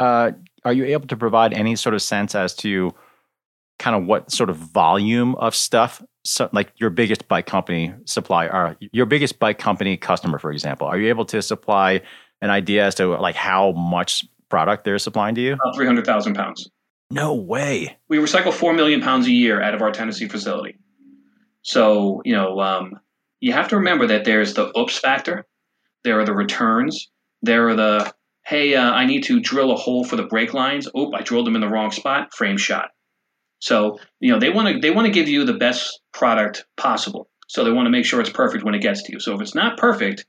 [0.01, 0.33] Uh,
[0.65, 2.91] are you able to provide any sort of sense as to
[3.79, 8.47] kind of what sort of volume of stuff so, like your biggest bike company supply
[8.47, 12.01] or your biggest bike company customer for example are you able to supply
[12.43, 16.69] an idea as to like how much product they're supplying to you About 300000 pounds
[17.11, 20.79] no way we recycle 4 million pounds a year out of our tennessee facility
[21.63, 22.99] so you know um,
[23.41, 25.47] you have to remember that there's the oops factor
[26.05, 27.11] there are the returns
[27.43, 28.13] there are the
[28.45, 31.47] hey uh, i need to drill a hole for the brake lines oh i drilled
[31.47, 32.91] them in the wrong spot frame shot
[33.61, 37.29] so you know they want to they want to give you the best product possible.
[37.49, 39.21] So they want to make sure it's perfect when it gets to you.
[39.21, 40.27] So if it's not perfect,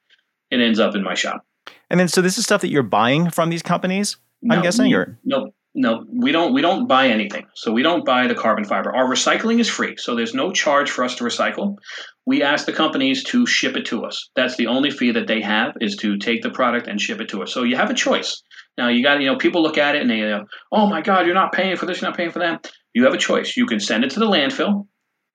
[0.51, 1.45] it ends up in my shop.
[1.89, 4.17] And then so this is stuff that you're buying from these companies.
[4.41, 7.45] No, I'm guessing or no no we don't we don't buy anything.
[7.55, 8.93] So we don't buy the carbon fiber.
[8.93, 9.95] Our recycling is free.
[9.97, 11.77] So there's no charge for us to recycle.
[12.25, 14.29] We ask the companies to ship it to us.
[14.35, 17.29] That's the only fee that they have is to take the product and ship it
[17.29, 17.53] to us.
[17.53, 18.43] So you have a choice.
[18.77, 21.25] Now you got you know people look at it and they go, oh my god,
[21.25, 22.69] you're not paying for this, you're not paying for that.
[22.93, 23.55] You have a choice.
[23.55, 24.85] You can send it to the landfill,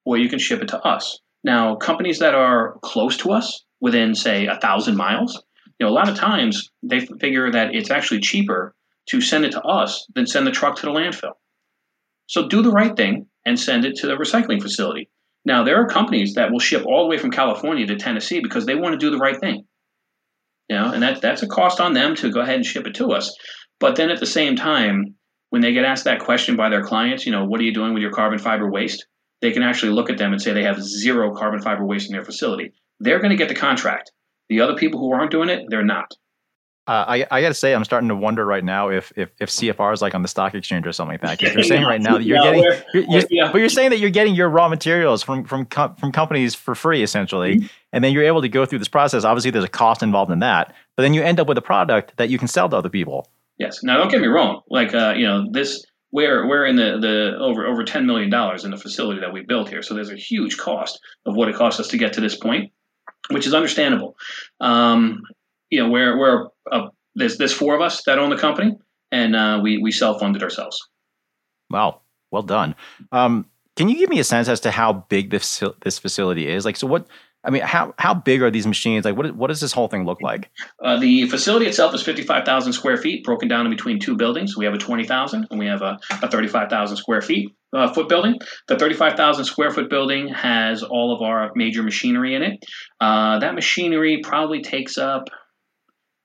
[0.04, 1.20] or you can ship it to us.
[1.42, 5.42] Now companies that are close to us, within say a thousand miles,
[5.78, 8.74] you know a lot of times they figure that it's actually cheaper
[9.06, 11.32] to send it to us than send the truck to the landfill.
[12.26, 15.10] So do the right thing and send it to the recycling facility.
[15.44, 18.64] Now there are companies that will ship all the way from California to Tennessee because
[18.64, 19.66] they want to do the right thing.
[20.68, 22.94] You know, and that that's a cost on them to go ahead and ship it
[22.94, 23.36] to us.
[23.80, 25.16] But then at the same time,
[25.50, 27.92] when they get asked that question by their clients, you know, what are you doing
[27.92, 29.06] with your carbon fiber waste?
[29.42, 32.12] They can actually look at them and say they have zero carbon fiber waste in
[32.12, 32.72] their facility.
[32.98, 34.10] They're going to get the contract.
[34.48, 36.14] The other people who aren't doing it, they're not.
[36.86, 39.48] Uh, I, I got to say, I'm starting to wonder right now if, if if
[39.48, 41.38] CFR is like on the stock exchange or something like that.
[41.38, 43.50] Because you're saying right now that you're getting, you're, you're, yeah.
[43.50, 47.02] but you're saying that you're getting your raw materials from from from companies for free
[47.02, 47.66] essentially, mm-hmm.
[47.92, 49.24] and then you're able to go through this process.
[49.24, 52.14] Obviously, there's a cost involved in that, but then you end up with a product
[52.18, 53.28] that you can sell to other people.
[53.58, 53.82] Yes.
[53.82, 54.62] Now, don't get me wrong.
[54.68, 58.64] Like, uh, you know, this we're we're in the the over over ten million dollars
[58.64, 59.82] in the facility that we built here.
[59.82, 62.72] So there's a huge cost of what it costs us to get to this point,
[63.30, 64.16] which is understandable.
[64.60, 65.22] Um,
[65.74, 68.76] you know, we're we're a there's there's four of us that own the company,
[69.10, 70.78] and uh, we we self funded ourselves.
[71.68, 72.76] Wow, well done.
[73.10, 76.64] Um, can you give me a sense as to how big this this facility is?
[76.64, 77.08] Like, so what?
[77.46, 79.04] I mean, how how big are these machines?
[79.04, 80.48] Like, what what does this whole thing look like?
[80.82, 84.16] Uh, the facility itself is fifty five thousand square feet, broken down in between two
[84.16, 84.56] buildings.
[84.56, 87.52] We have a twenty thousand, and we have a, a thirty five thousand square feet
[87.74, 88.38] uh, foot building.
[88.68, 92.64] The thirty five thousand square foot building has all of our major machinery in it.
[93.00, 95.28] Uh, that machinery probably takes up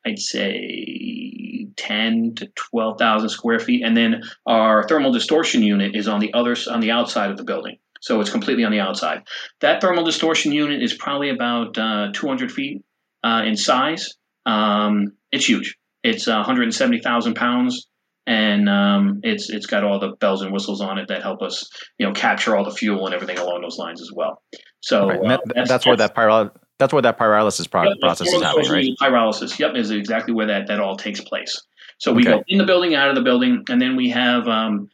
[0.09, 3.83] I'd say 10 to 12,000 square feet.
[3.85, 7.43] And then our thermal desorption unit is on the other on the outside of the
[7.43, 7.77] building.
[8.01, 9.23] So it's completely on the outside.
[9.61, 12.83] That thermal desorption unit is probably about uh, 200 feet
[13.23, 14.15] uh, in size.
[14.45, 15.77] Um, it's huge.
[16.03, 17.87] It's uh, 170,000 pounds,
[18.25, 21.69] and um, it's it's got all the bells and whistles on it that help us,
[21.97, 24.41] you know, capture all the fuel and everything along those lines as well.
[24.79, 25.21] So right.
[25.23, 28.41] that, uh, that's, that's, where that pyro that's where that pyrolysis pro- yep, process is
[28.41, 28.89] happening, right?
[29.01, 31.61] Pyrolysis, yep, is exactly where that, that all takes place.
[31.97, 32.31] So we okay.
[32.31, 34.89] go in the building, out of the building, and then we have, um,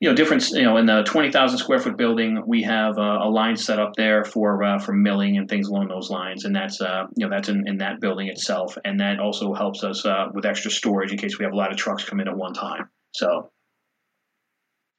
[0.00, 0.48] you know, different.
[0.50, 3.78] You know, in the twenty thousand square foot building, we have a, a line set
[3.78, 7.26] up there for uh, for milling and things along those lines, and that's uh, you
[7.26, 10.70] know that's in, in that building itself, and that also helps us uh, with extra
[10.70, 12.88] storage in case we have a lot of trucks come in at one time.
[13.12, 13.50] So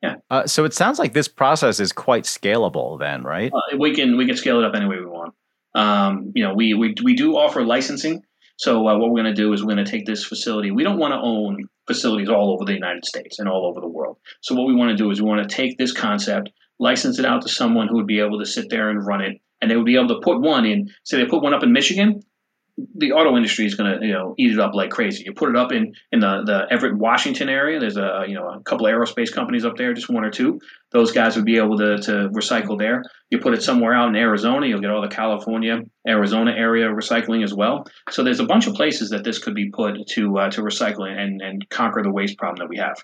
[0.03, 0.15] yeah.
[0.29, 3.51] Uh, so it sounds like this process is quite scalable, then, right?
[3.51, 5.33] Uh, we can we can scale it up any way we want.
[5.75, 8.23] Um, you know, we, we we do offer licensing.
[8.57, 10.69] So uh, what we're going to do is we're going to take this facility.
[10.71, 13.87] We don't want to own facilities all over the United States and all over the
[13.87, 14.17] world.
[14.41, 17.25] So what we want to do is we want to take this concept, license it
[17.25, 19.77] out to someone who would be able to sit there and run it, and they
[19.77, 20.89] would be able to put one in.
[21.05, 22.21] Say they put one up in Michigan,
[22.95, 25.23] the auto industry is going to you know eat it up like crazy.
[25.25, 27.79] You put it up in in the the Everett Washington area.
[27.79, 30.59] There's a you know a couple of aerospace companies up there, just one or two.
[30.91, 33.03] Those guys would be able to to recycle there.
[33.29, 37.43] You put it somewhere out in Arizona, you'll get all the California, Arizona area recycling
[37.43, 37.85] as well.
[38.09, 41.07] So there's a bunch of places that this could be put to uh, to recycle
[41.07, 43.03] and and conquer the waste problem that we have.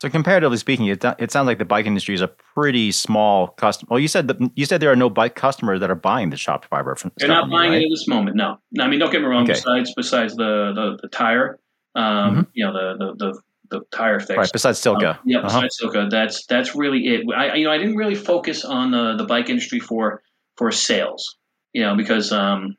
[0.00, 3.88] So comparatively speaking, it, it sounds like the bike industry is a pretty small customer.
[3.90, 6.36] Well, you said the, you said there are no bike customers that are buying the
[6.36, 7.12] chopped fiber from.
[7.16, 7.82] They're not buying right?
[7.82, 8.36] it at this moment.
[8.36, 9.44] No, I mean don't get me wrong.
[9.44, 9.52] Okay.
[9.52, 11.60] Besides besides the the, the tire,
[11.94, 12.40] um, mm-hmm.
[12.54, 14.36] you know the, the the the tire fix.
[14.36, 14.52] Right.
[14.52, 15.10] Besides Silca.
[15.10, 15.38] Um, yeah.
[15.38, 15.60] Uh-huh.
[15.60, 17.24] Besides Silca, that's that's really it.
[17.34, 20.22] I you know I didn't really focus on the the bike industry for
[20.56, 21.36] for sales.
[21.72, 22.76] You know because um,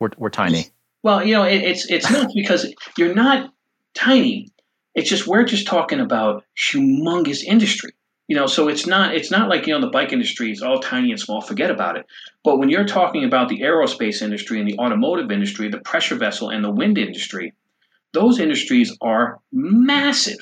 [0.00, 0.66] we're we're tiny.
[1.02, 3.52] Well, you know it, it's it's not because you're not
[3.94, 4.51] tiny
[4.94, 7.92] it's just we're just talking about humongous industry.
[8.28, 10.80] You know, so it's not it's not like you know the bike industry is all
[10.80, 11.40] tiny and small.
[11.40, 12.06] Forget about it.
[12.44, 16.48] But when you're talking about the aerospace industry and the automotive industry, the pressure vessel
[16.48, 17.52] and the wind industry,
[18.12, 20.38] those industries are massive.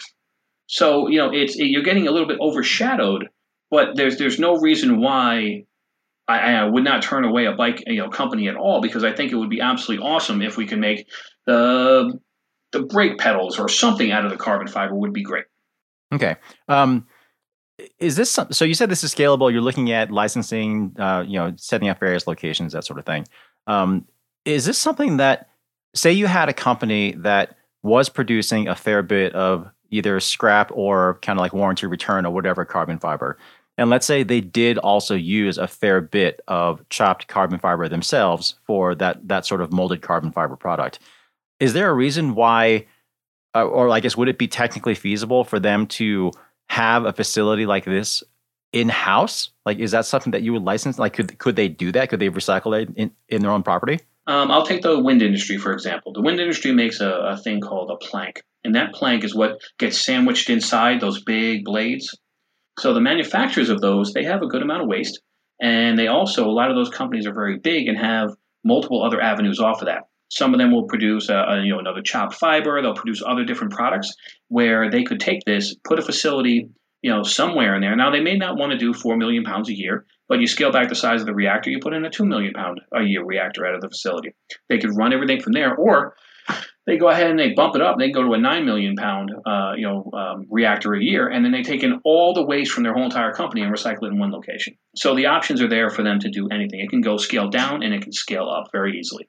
[0.67, 3.29] So you know it's you're getting a little bit overshadowed,
[3.71, 5.65] but there's there's no reason why
[6.29, 9.13] I, I, would not turn away a bike you know company at all because I
[9.13, 11.09] think it would be absolutely awesome if we can make
[11.47, 12.21] the
[12.73, 15.45] the brake pedals or something out of the carbon fiber would be great.
[16.13, 16.37] Okay.
[16.69, 17.07] Um,
[17.99, 18.65] is this some, so?
[18.65, 19.51] You said this is scalable.
[19.51, 23.27] You're looking at licensing, uh, you know, setting up various locations, that sort of thing.
[23.67, 24.07] Um,
[24.45, 25.49] is this something that,
[25.95, 31.19] say, you had a company that was producing a fair bit of either scrap or
[31.23, 33.39] kind of like warranty return or whatever carbon fiber,
[33.79, 38.57] and let's say they did also use a fair bit of chopped carbon fiber themselves
[38.65, 40.99] for that that sort of molded carbon fiber product
[41.61, 42.87] is there a reason why,
[43.55, 46.33] uh, or I guess, would it be technically feasible for them to
[46.69, 48.25] have a facility like this
[48.73, 49.51] in house?
[49.67, 50.99] Like, is that something that you would license?
[50.99, 52.09] Like, could could they do that?
[52.09, 54.01] Could they recycle it in, in their own property?
[54.27, 56.13] Um, I'll take the wind industry for example.
[56.13, 59.61] The wind industry makes a, a thing called a plank, and that plank is what
[59.79, 62.17] gets sandwiched inside those big blades.
[62.79, 65.21] So the manufacturers of those they have a good amount of waste,
[65.61, 68.31] and they also a lot of those companies are very big and have
[68.65, 70.10] multiple other avenues off of that.
[70.31, 72.81] Some of them will produce a, a, you know another chopped fiber.
[72.81, 74.15] They'll produce other different products
[74.49, 76.69] where they could take this, put a facility
[77.03, 77.97] you know somewhere in there.
[77.97, 80.73] Now they may not want to do four million pounds a year, but you scale
[80.73, 83.25] back the size of the reactor, you put in a two million pound a year
[83.25, 84.35] reactor out of the facility.
[84.69, 86.15] They could run everything from there, or
[86.87, 87.99] they go ahead and they bump it up.
[87.99, 91.45] They go to a nine million pound, uh, you know, um, reactor a year, and
[91.45, 94.13] then they take in all the waste from their whole entire company and recycle it
[94.13, 94.75] in one location.
[94.97, 96.81] So the options are there for them to do anything.
[96.81, 99.29] It can go scale down and it can scale up very easily.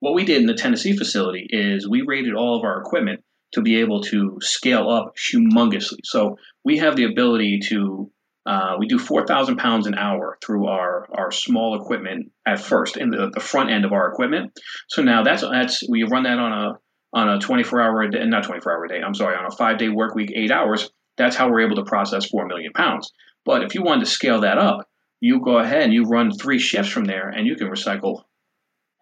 [0.00, 3.62] What we did in the Tennessee facility is we rated all of our equipment to
[3.62, 6.00] be able to scale up humongously.
[6.04, 8.10] So we have the ability to
[8.46, 13.10] uh, we do 4,000 pounds an hour through our, our small equipment at first in
[13.10, 14.58] the, the front end of our equipment.
[14.88, 16.78] So now that's that's we run that on a
[17.12, 19.00] on a 24 hour day, not 24 hour day.
[19.04, 20.90] I'm sorry, on a five day work week, eight hours.
[21.18, 23.12] That's how we're able to process four million pounds.
[23.44, 24.88] But if you wanted to scale that up,
[25.20, 28.22] you go ahead and you run three shifts from there, and you can recycle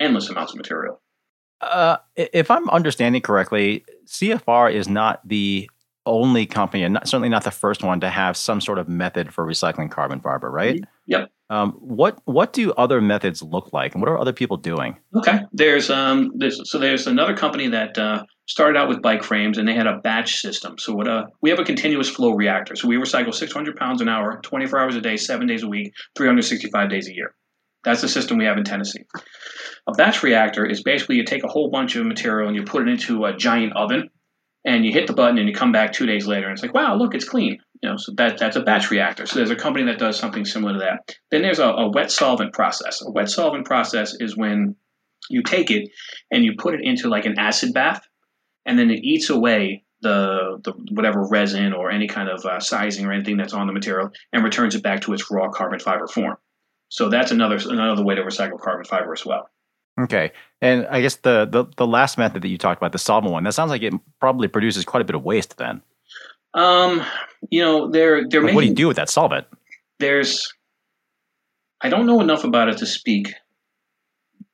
[0.01, 1.01] endless amounts of material.
[1.61, 5.71] Uh, if I'm understanding correctly, CFR is not the
[6.05, 9.33] only company, and not, certainly not the first one, to have some sort of method
[9.33, 10.83] for recycling carbon fiber, right?
[11.07, 11.31] Yep.
[11.49, 14.97] Um, what what do other methods look like, and what are other people doing?
[15.15, 19.57] Okay, there's um, there's, so there's another company that uh, started out with bike frames,
[19.59, 20.77] and they had a batch system.
[20.79, 22.75] So what uh, we have a continuous flow reactor.
[22.75, 25.93] So we recycle 600 pounds an hour, 24 hours a day, seven days a week,
[26.17, 27.35] 365 days a year.
[27.85, 29.05] That's the system we have in Tennessee.
[29.89, 32.83] A batch reactor is basically you take a whole bunch of material and you put
[32.83, 34.11] it into a giant oven,
[34.65, 36.75] and you hit the button and you come back two days later and it's like,
[36.75, 37.59] wow, look, it's clean.
[37.83, 39.27] You know, so that that's a batch reactor.
[39.27, 41.17] So there's a company that does something similar to that.
[41.31, 43.01] Then there's a, a wet solvent process.
[43.01, 44.75] A wet solvent process is when
[45.31, 45.89] you take it
[46.33, 48.03] and you put it into like an acid bath,
[48.65, 53.07] and then it eats away the, the whatever resin or any kind of uh, sizing
[53.07, 56.09] or anything that's on the material and returns it back to its raw carbon fiber
[56.09, 56.37] form.
[56.89, 59.49] So that's another another way to recycle carbon fiber as well.
[59.99, 63.33] Okay, and I guess the, the the last method that you talked about, the solvent
[63.33, 65.57] one, that sounds like it probably produces quite a bit of waste.
[65.57, 65.81] Then,
[66.53, 67.03] um,
[67.51, 69.47] you know, they're they're making, what do you do with that solvent?
[69.99, 70.53] There's,
[71.81, 73.33] I don't know enough about it to speak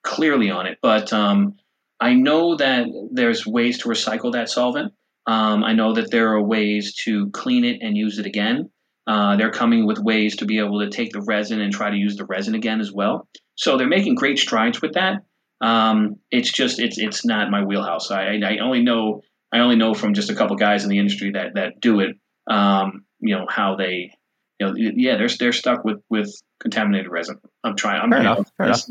[0.05, 1.57] clearly on it, but um,
[1.99, 4.93] I know that there's ways to recycle that solvent.
[5.27, 8.71] Um, I know that there are ways to clean it and use it again.
[9.07, 11.97] Uh, they're coming with ways to be able to take the resin and try to
[11.97, 13.29] use the resin again as well.
[13.57, 15.23] So they're making great strides with that.
[15.63, 18.11] Um, it's just it's it's not my wheelhouse.
[18.11, 19.23] I, I only know
[19.53, 22.17] I only know from just a couple guys in the industry that that do it.
[22.49, 24.13] Um, you know how they
[24.59, 27.39] you know yeah they're they're stuck with with contaminated resin.
[27.63, 28.03] I'm trying.
[28.03, 28.51] I'm fair enough.
[28.57, 28.85] Fair enough.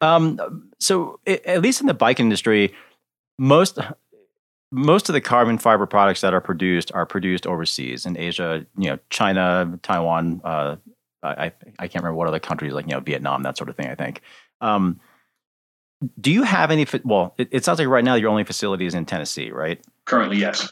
[0.00, 2.74] Um, so it, at least in the bike industry,
[3.38, 3.78] most
[4.72, 8.66] most of the carbon fiber products that are produced are produced overseas in Asia.
[8.76, 10.40] You know, China, Taiwan.
[10.42, 10.76] Uh,
[11.22, 13.86] I I can't remember what other countries like you know Vietnam that sort of thing.
[13.86, 14.22] I think.
[14.60, 14.98] Um,
[16.20, 16.86] do you have any?
[17.04, 19.80] Well, it, it sounds like right now your only facility is in Tennessee, right?
[20.04, 20.68] Currently, yes.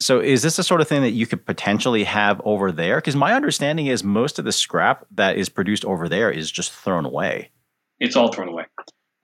[0.00, 2.96] So is this the sort of thing that you could potentially have over there?
[2.96, 6.72] Because my understanding is most of the scrap that is produced over there is just
[6.72, 7.50] thrown away.
[7.98, 8.66] It's all thrown away.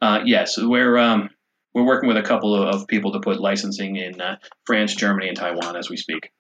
[0.02, 1.30] Uh, yes, we're um,
[1.74, 5.37] we're working with a couple of people to put licensing in uh, France, Germany, and
[5.37, 6.30] Taiwan as we speak.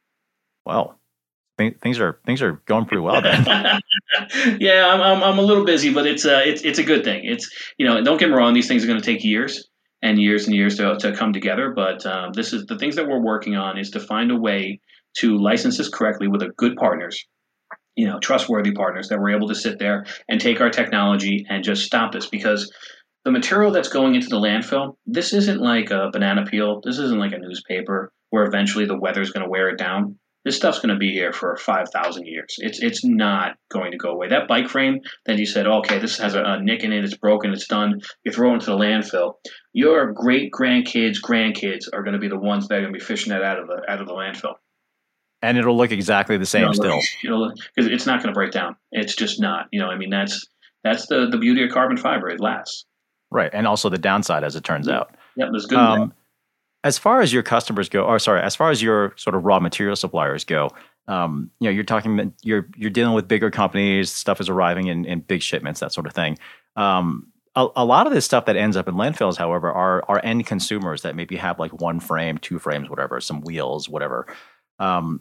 [1.58, 3.44] Well, things are things are going pretty well then.
[4.60, 7.24] yeah, I'm, I'm, I'm a little busy, but it's uh it's it's a good thing.
[7.24, 9.68] It's you know don't get me wrong, these things are going to take years
[10.02, 11.70] and years and years to to come together.
[11.70, 14.80] But um, this is the things that we're working on is to find a way
[15.18, 17.24] to license this correctly with a good partners,
[17.94, 21.62] you know, trustworthy partners that we're able to sit there and take our technology and
[21.62, 22.72] just stop this because
[23.24, 26.80] the material that's going into the landfill, this isn't like a banana peel.
[26.82, 30.56] This isn't like a newspaper where eventually the weather's going to wear it down this
[30.56, 32.56] stuff's going to be here for 5,000 years.
[32.58, 34.28] It's it's not going to go away.
[34.28, 37.16] That bike frame that you said, okay, this has a, a, nick in it, it's
[37.16, 39.34] broken, it's done, you throw it into the landfill.
[39.72, 43.04] Your great grandkids, grandkids are going to be the ones that are going to be
[43.04, 44.54] fishing that out of the out of the landfill.
[45.42, 47.00] And it'll look exactly the same still.
[47.22, 48.76] Because it's not going to break down.
[48.92, 49.66] It's just not.
[49.72, 50.46] You know, I mean, that's
[50.82, 52.28] that's the the beauty of carbon fiber.
[52.28, 52.84] It lasts.
[53.30, 55.14] Right, and also the downside, as it turns out.
[55.36, 55.78] Yeah, there's good.
[55.78, 56.12] Um,
[56.84, 59.58] as far as your customers go, or sorry, as far as your sort of raw
[59.58, 60.70] material suppliers go,
[61.08, 64.10] um, you know, you're talking, you're you're dealing with bigger companies.
[64.10, 66.38] Stuff is arriving in, in big shipments, that sort of thing.
[66.76, 70.20] Um, a, a, lot of this stuff that ends up in landfills, however, are are
[70.22, 74.26] end consumers that maybe have like one frame, two frames, whatever, some wheels, whatever.
[74.78, 75.20] Um,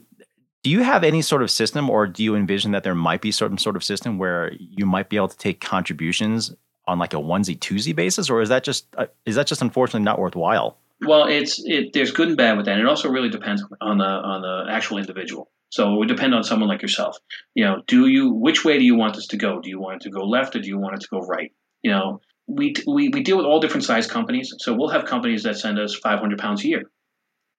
[0.63, 3.31] do you have any sort of system, or do you envision that there might be
[3.31, 6.53] some sort of system where you might be able to take contributions
[6.87, 10.03] on like a onesie twosie basis, or is that just uh, is that just unfortunately
[10.03, 10.77] not worthwhile?
[11.05, 11.93] Well, it's it.
[11.93, 12.79] There's good and bad with that.
[12.79, 15.51] It also really depends on the on the actual individual.
[15.69, 17.17] So it would depend on someone like yourself.
[17.55, 19.59] You know, do you which way do you want this to go?
[19.59, 21.51] Do you want it to go left or do you want it to go right?
[21.81, 24.53] You know, we we, we deal with all different size companies.
[24.59, 26.83] So we'll have companies that send us 500 pounds a year,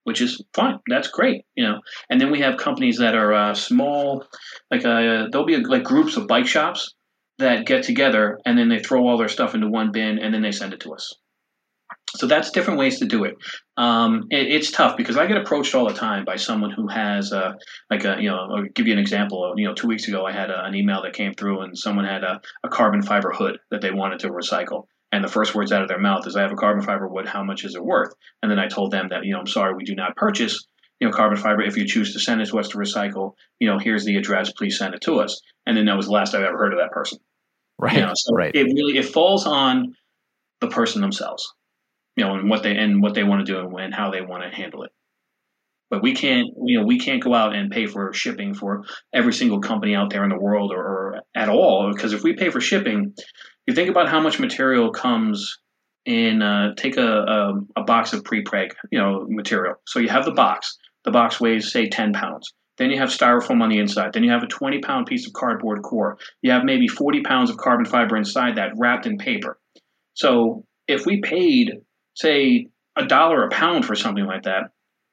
[0.05, 0.79] which is fine.
[0.89, 1.45] That's great.
[1.55, 4.25] You know, and then we have companies that are uh, small,
[4.71, 6.95] like uh, there'll be like groups of bike shops
[7.39, 10.43] that get together and then they throw all their stuff into one bin and then
[10.43, 11.15] they send it to us.
[12.15, 13.37] So that's different ways to do it.
[13.77, 14.47] Um, it.
[14.49, 17.57] It's tough because I get approached all the time by someone who has a,
[17.91, 19.53] like a, you know, I'll give you an example.
[19.57, 22.05] You know, two weeks ago I had a, an email that came through and someone
[22.05, 24.85] had a, a carbon fiber hood that they wanted to recycle.
[25.11, 27.29] And the first words out of their mouth is, "I have a carbon fiber wood.
[27.29, 28.13] How much is it worth?"
[28.43, 30.67] And then I told them that, you know, I'm sorry, we do not purchase,
[30.99, 31.63] you know, carbon fiber.
[31.63, 34.51] If you choose to send it to us to recycle, you know, here's the address.
[34.53, 35.41] Please send it to us.
[35.67, 37.19] And then that was the last I've ever heard of that person.
[37.79, 37.95] Right.
[37.95, 38.55] You know, so right.
[38.55, 39.95] it really it falls on
[40.61, 41.53] the person themselves,
[42.17, 44.43] you know, and what they and what they want to do and how they want
[44.43, 44.91] to handle it.
[45.91, 49.33] But we can't, you know, we can't go out and pay for shipping for every
[49.33, 51.93] single company out there in the world or, or at all.
[51.93, 53.15] Because if we pay for shipping,
[53.67, 55.59] you think about how much material comes
[56.05, 56.43] in.
[56.43, 59.75] Uh, take a, a a box of pre-preg, you know, material.
[59.87, 60.77] So you have the box.
[61.05, 62.53] The box weighs say ten pounds.
[62.77, 64.13] Then you have styrofoam on the inside.
[64.13, 66.19] Then you have a 20 pound piece of cardboard core.
[66.43, 69.59] You have maybe 40 pounds of carbon fiber inside that wrapped in paper.
[70.15, 71.73] So if we paid,
[72.15, 74.71] say, a dollar a pound for something like that,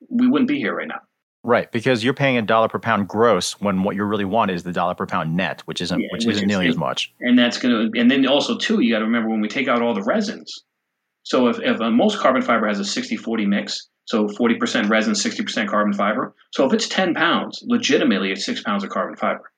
[0.09, 0.99] we wouldn't be here right now.
[1.43, 4.61] Right, because you're paying a dollar per pound gross when what you really want is
[4.61, 7.11] the dollar per pound net, which isn't Yeah, which, which isn't nearly as much.
[7.19, 9.67] And that's going to, and then also, too, you got to remember when we take
[9.67, 10.63] out all the resins.
[11.23, 15.13] So if, if uh, most carbon fiber has a 60 40 mix, so 40% resin,
[15.13, 16.35] 60% carbon fiber.
[16.51, 19.51] So if it's 10 pounds, legitimately it's six pounds of carbon fiber.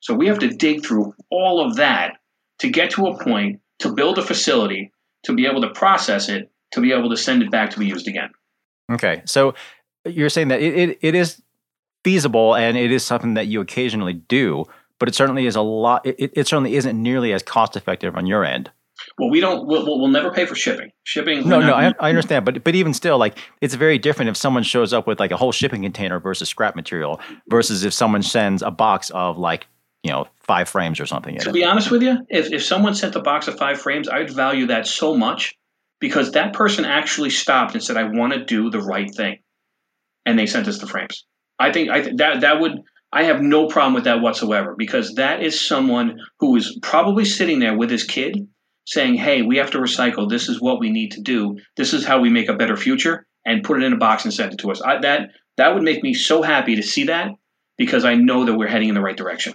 [0.00, 2.14] So we have to dig through all of that
[2.58, 4.92] to get to a point to build a facility
[5.24, 7.86] to be able to process it, to be able to send it back to be
[7.86, 8.30] used again.
[8.90, 9.54] Okay, so
[10.04, 11.40] you're saying that it, it, it is
[12.04, 14.64] feasible and it is something that you occasionally do,
[14.98, 16.04] but it certainly is a lot.
[16.06, 18.70] It, it certainly isn't nearly as cost effective on your end.
[19.18, 19.66] Well, we don't.
[19.66, 20.90] We'll, we'll never pay for shipping.
[21.04, 21.48] Shipping.
[21.48, 24.62] No, no, I, I understand, but but even still, like it's very different if someone
[24.62, 28.62] shows up with like a whole shipping container versus scrap material versus if someone sends
[28.62, 29.66] a box of like
[30.02, 31.36] you know five frames or something.
[31.38, 34.30] To be honest with you, if, if someone sent a box of five frames, I'd
[34.30, 35.56] value that so much
[36.02, 39.38] because that person actually stopped and said, "I want to do the right thing,"
[40.26, 41.24] and they sent us the frames.
[41.58, 42.72] I think I th- that that would.
[43.12, 47.60] I have no problem with that whatsoever because that is someone who is probably sitting
[47.60, 48.36] there with his kid
[48.84, 50.28] saying, "Hey, we have to recycle.
[50.28, 51.56] This is what we need to do.
[51.76, 54.32] This is how we make a better future." And put it in a box and
[54.32, 54.80] send it to us.
[54.82, 57.30] I, that that would make me so happy to see that
[57.76, 59.54] because I know that we're heading in the right direction.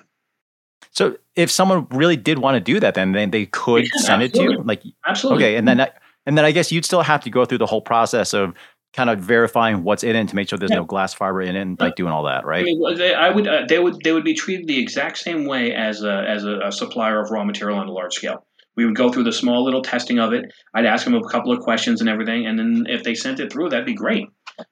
[0.91, 4.24] So if someone really did want to do that, then then they could Yeah, send
[4.24, 4.62] it to you.
[4.64, 5.45] Like Absolutely.
[5.45, 5.89] okay, and then I,
[6.28, 8.53] and then I guess you'd still have to go through the whole process of
[8.93, 10.78] kind of verifying what's in it to make sure there's Yeah.
[10.78, 12.63] no glass fiber in it, and like doing all that, I right?
[12.65, 15.73] mean, they, I would, uh, they would, they would be treated the exact same way
[15.73, 18.45] as a, as a, a supplier of raw material on a large scale.
[18.75, 20.45] We would go through the small little testing of it.
[20.75, 23.51] I'd ask them a couple of questions and everything, and then if they sent it
[23.51, 24.28] through, that'd be great.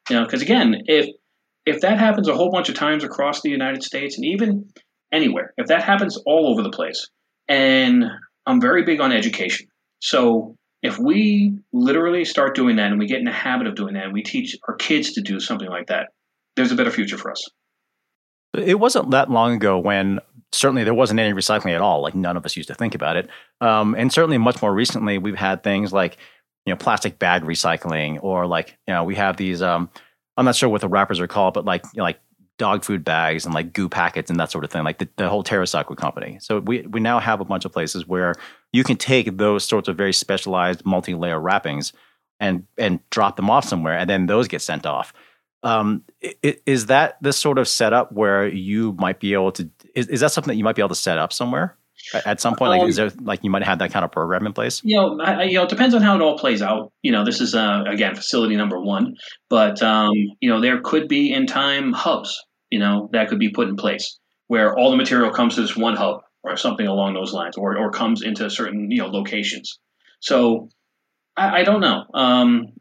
[0.09, 1.07] You know, because again, if
[1.65, 4.69] if that happens a whole bunch of times across the United States and even
[5.11, 7.07] anywhere, if that happens all over the place,
[7.47, 8.05] and
[8.45, 9.67] I'm very big on education,
[9.99, 10.55] so
[10.85, 14.05] if we literally start doing that and we get in the habit of doing that,
[14.05, 16.09] and we teach our kids to do something like that,
[16.55, 17.49] there's a better future for us.
[18.53, 20.19] It wasn't that long ago when
[20.51, 22.01] certainly there wasn't any recycling at all.
[22.01, 23.29] Like none of us used to think about it.
[23.61, 26.17] Um, and certainly much more recently, we've had things like
[26.65, 29.61] you know plastic bag recycling, or like you know we have these.
[29.61, 29.89] Um,
[30.37, 32.19] I'm not sure what the wrappers are called, but like you know, like
[32.57, 34.83] dog food bags and like goo packets and that sort of thing.
[34.83, 36.37] Like the, the whole TerraCycle company.
[36.41, 38.33] So we we now have a bunch of places where
[38.71, 41.93] you can take those sorts of very specialized multi-layer wrappings
[42.39, 45.13] and and drop them off somewhere, and then those get sent off.
[45.63, 46.03] Um,
[46.43, 49.69] is that this sort of setup where you might be able to?
[49.95, 51.75] Is, is that something that you might be able to set up somewhere
[52.25, 52.69] at, some point?
[52.69, 54.81] Like, Um, is there like you might have that kind of program in place?
[54.83, 56.91] You know, I- you know, it depends on how it all plays out.
[57.01, 59.15] You know, this is uh, again facility number one,
[59.49, 62.43] but um, you know, there could be in time hubs.
[62.69, 65.75] You know, that could be put in place where all the material comes to this
[65.75, 69.79] one hub or something along those lines, or or comes into certain you know locations.
[70.19, 70.69] So
[71.37, 72.05] I, I don't know.
[72.13, 72.73] Um,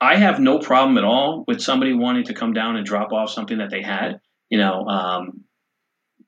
[0.00, 3.30] I have no problem at all with somebody wanting to come down and drop off
[3.30, 4.20] something that they had.
[4.50, 5.44] You know, um,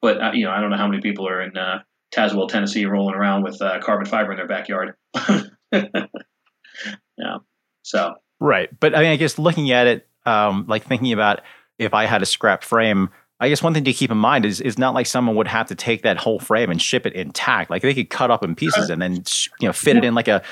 [0.00, 1.56] but uh, you know, I don't know how many people are in.
[1.56, 1.78] Uh,
[2.14, 4.96] Tazewell, Tennessee, rolling around with uh, carbon fiber in their backyard.
[5.72, 7.36] yeah.
[7.82, 8.68] So Right.
[8.80, 11.42] But I mean, I guess looking at it, um, like thinking about
[11.81, 13.09] if I had a scrap frame,
[13.41, 15.66] I guess one thing to keep in mind is it's not like someone would have
[15.68, 17.70] to take that whole frame and ship it intact.
[17.70, 19.24] Like they could cut up in pieces and then
[19.61, 20.43] you know fit it in like a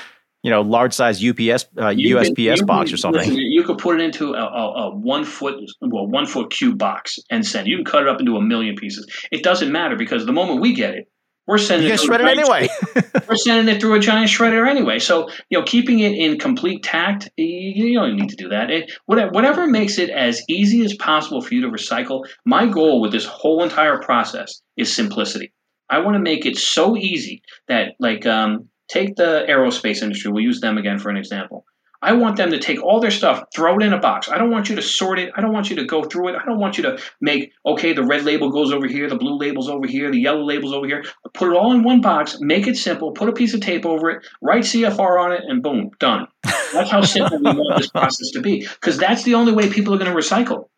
[0.41, 3.19] you know large size UPS uh, you USPS can- box can- or something.
[3.21, 6.77] listen, you could put it into a, a, a one foot, well, one foot cube
[6.79, 7.67] box and send.
[7.67, 9.05] You can cut it up into a million pieces.
[9.31, 11.11] It doesn't matter because the moment we get it,
[11.49, 13.21] we're sending You it through shred it a giant- anyway.
[13.27, 14.99] we're sending it through a giant shredder anyway.
[14.99, 18.69] So you know, keeping it in complete tact, you, don't need to do that.
[18.69, 22.23] It, whatever, whatever makes it as easy as possible for you to recycle.
[22.45, 25.51] My goal with this whole entire process is simplicity.
[25.89, 30.31] I want to make it so easy that, like, um, take the aerospace industry.
[30.31, 31.65] We'll use them again for an example.
[32.01, 34.29] I want them to take all their stuff, throw it in a box.
[34.29, 35.31] I don't want you to sort it.
[35.35, 36.35] I don't want you to go through it.
[36.35, 39.37] I don't want you to make, okay, the red label goes over here, the blue
[39.37, 41.03] label's over here, the yellow label's over here.
[41.33, 44.09] Put it all in one box, make it simple, put a piece of tape over
[44.09, 46.27] it, write CFR on it, and boom, done.
[46.73, 48.61] That's how simple we want this process to be.
[48.61, 50.69] Because that's the only way people are going to recycle.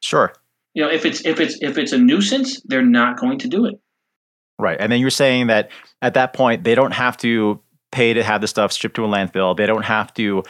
[0.00, 0.32] Sure.
[0.74, 3.66] You know, if it's if it's if it's a nuisance, they're not going to do
[3.66, 3.74] it.
[4.58, 4.76] Right.
[4.78, 5.70] And then you're saying that
[6.00, 7.60] at that point they don't have to
[7.92, 9.56] pay to have the stuff shipped to a landfill.
[9.56, 10.44] They don't have to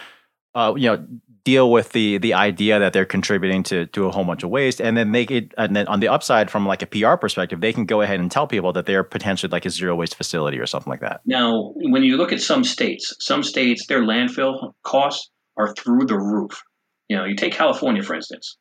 [0.54, 1.06] uh, you know,
[1.44, 4.80] deal with the the idea that they're contributing to to a whole bunch of waste
[4.80, 7.72] and then make it and then on the upside from like a PR perspective they
[7.72, 10.66] can go ahead and tell people that they're potentially like a zero waste facility or
[10.66, 11.20] something like that.
[11.24, 16.18] Now, when you look at some states, some states their landfill costs are through the
[16.18, 16.62] roof.
[17.08, 18.56] You know, you take California for instance.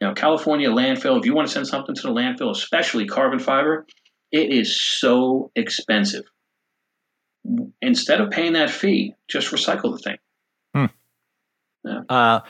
[0.00, 3.38] You know, California landfill, if you want to send something to the landfill, especially carbon
[3.38, 3.86] fiber,
[4.32, 6.24] it is so expensive.
[7.80, 10.16] Instead of paying that fee, just recycle the thing.
[11.84, 12.00] Yeah.
[12.08, 12.40] Uh,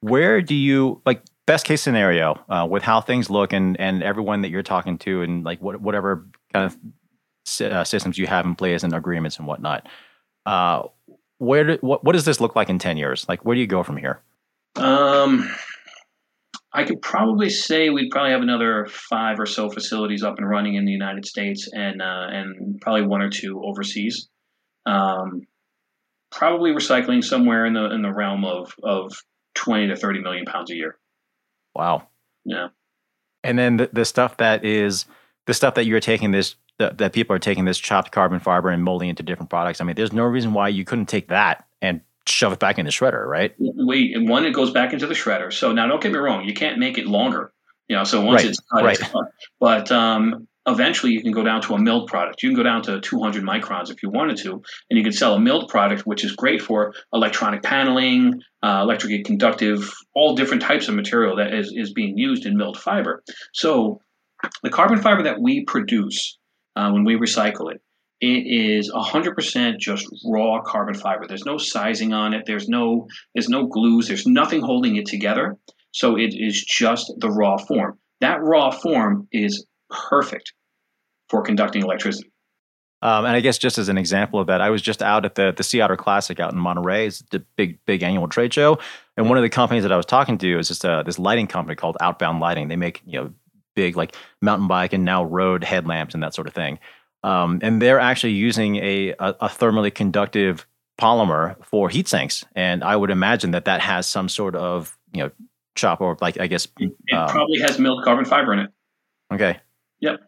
[0.00, 4.42] where do you like best case scenario uh, with how things look and and everyone
[4.42, 6.76] that you're talking to and like what, whatever kind of
[7.60, 9.88] uh, systems you have in place and agreements and whatnot?
[10.46, 10.82] Uh,
[11.38, 13.26] where do, what what does this look like in ten years?
[13.28, 14.20] Like where do you go from here?
[14.76, 15.48] Um,
[16.72, 20.74] I could probably say we'd probably have another five or so facilities up and running
[20.74, 24.28] in the United States and uh, and probably one or two overseas.
[24.84, 25.46] Um,
[26.34, 29.12] probably recycling somewhere in the in the realm of of
[29.54, 30.98] 20 to 30 million pounds a year.
[31.74, 32.08] Wow.
[32.44, 32.68] Yeah.
[33.42, 35.06] And then the, the stuff that is
[35.46, 38.68] the stuff that you're taking this that, that people are taking this chopped carbon fiber
[38.68, 39.80] and molding into different products.
[39.80, 42.84] I mean, there's no reason why you couldn't take that and shove it back in
[42.84, 43.54] the shredder, right?
[43.58, 45.52] We and one it goes back into the shredder.
[45.52, 47.52] So now don't get me wrong, you can't make it longer.
[47.88, 48.50] You know, so once right.
[48.50, 48.98] it's cut, right.
[48.98, 49.24] it's cut.
[49.60, 52.42] But um, eventually you can go down to a milled product.
[52.42, 55.34] You can go down to 200 microns if you wanted to, and you can sell
[55.34, 60.88] a milled product, which is great for electronic paneling, uh, electrically conductive, all different types
[60.88, 63.22] of material that is, is being used in milled fiber.
[63.52, 64.00] So
[64.62, 66.38] the carbon fiber that we produce
[66.76, 67.80] uh, when we recycle it,
[68.20, 71.26] it is 100% just raw carbon fiber.
[71.26, 72.44] There's no sizing on it.
[72.46, 74.08] There's no there's no glues.
[74.08, 75.56] There's nothing holding it together.
[75.92, 77.98] So it is just the raw form.
[78.20, 80.52] That raw form is perfect
[81.28, 82.30] for conducting electricity.
[83.02, 85.34] Um, and I guess just as an example of that, I was just out at
[85.34, 87.06] the the Sea Otter Classic out in Monterey.
[87.06, 88.78] It's the big big annual trade show,
[89.16, 91.46] and one of the companies that I was talking to is just a, this lighting
[91.46, 92.68] company called Outbound Lighting.
[92.68, 93.32] They make you know
[93.76, 96.78] big like mountain bike and now road headlamps and that sort of thing.
[97.22, 100.66] Um, and they're actually using a, a, a thermally conductive
[100.98, 105.24] polymer for heat sinks, and I would imagine that that has some sort of you
[105.24, 105.30] know
[105.74, 108.70] chop or like I guess it, it um, probably has milled carbon fiber in it.
[109.32, 109.58] Okay.
[110.04, 110.20] Yep.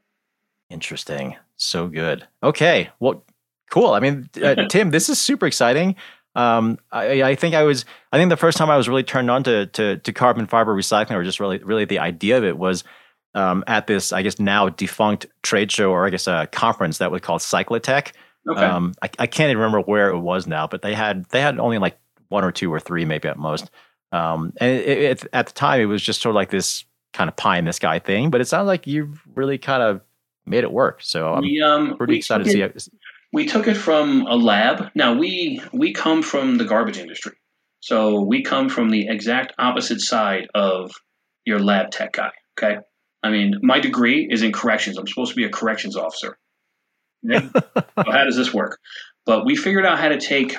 [0.70, 1.37] Interesting.
[1.57, 2.27] So good.
[2.43, 2.89] Okay.
[2.99, 3.24] Well,
[3.70, 3.91] cool.
[3.91, 5.97] I mean, uh, Tim, this is super exciting.
[6.35, 9.31] Um, I, I, think I was, I think the first time I was really turned
[9.31, 12.57] on to, to, to carbon fiber recycling or just really, really the idea of it
[12.57, 12.85] was
[13.35, 17.11] um, at this, I guess now defunct trade show or I guess a conference that
[17.11, 18.12] was called Cyclotech.
[18.49, 18.64] Okay.
[18.64, 21.59] Um, I, I, can't even remember where it was now, but they had, they had
[21.59, 21.99] only like
[22.29, 23.70] one or two or three maybe at most.
[24.12, 26.85] Um, and it, it, at the time it was just sort of like this
[27.17, 30.03] kind of pie in the sky thing, but it sounds like you've really kind of
[30.45, 31.01] made it work.
[31.03, 32.89] So I'm we, um, pretty excited to see it.
[33.33, 34.91] We took it from a lab.
[34.95, 37.37] Now we we come from the garbage industry,
[37.81, 40.93] so we come from the exact opposite side of
[41.45, 42.31] your lab tech guy.
[42.59, 42.79] Okay,
[43.23, 44.99] I mean my degree is in corrections.
[44.99, 46.39] I'm supposed to be a corrections officer.
[47.29, 47.49] Okay?
[47.55, 48.79] so how does this work?
[49.25, 50.57] But we figured out how to take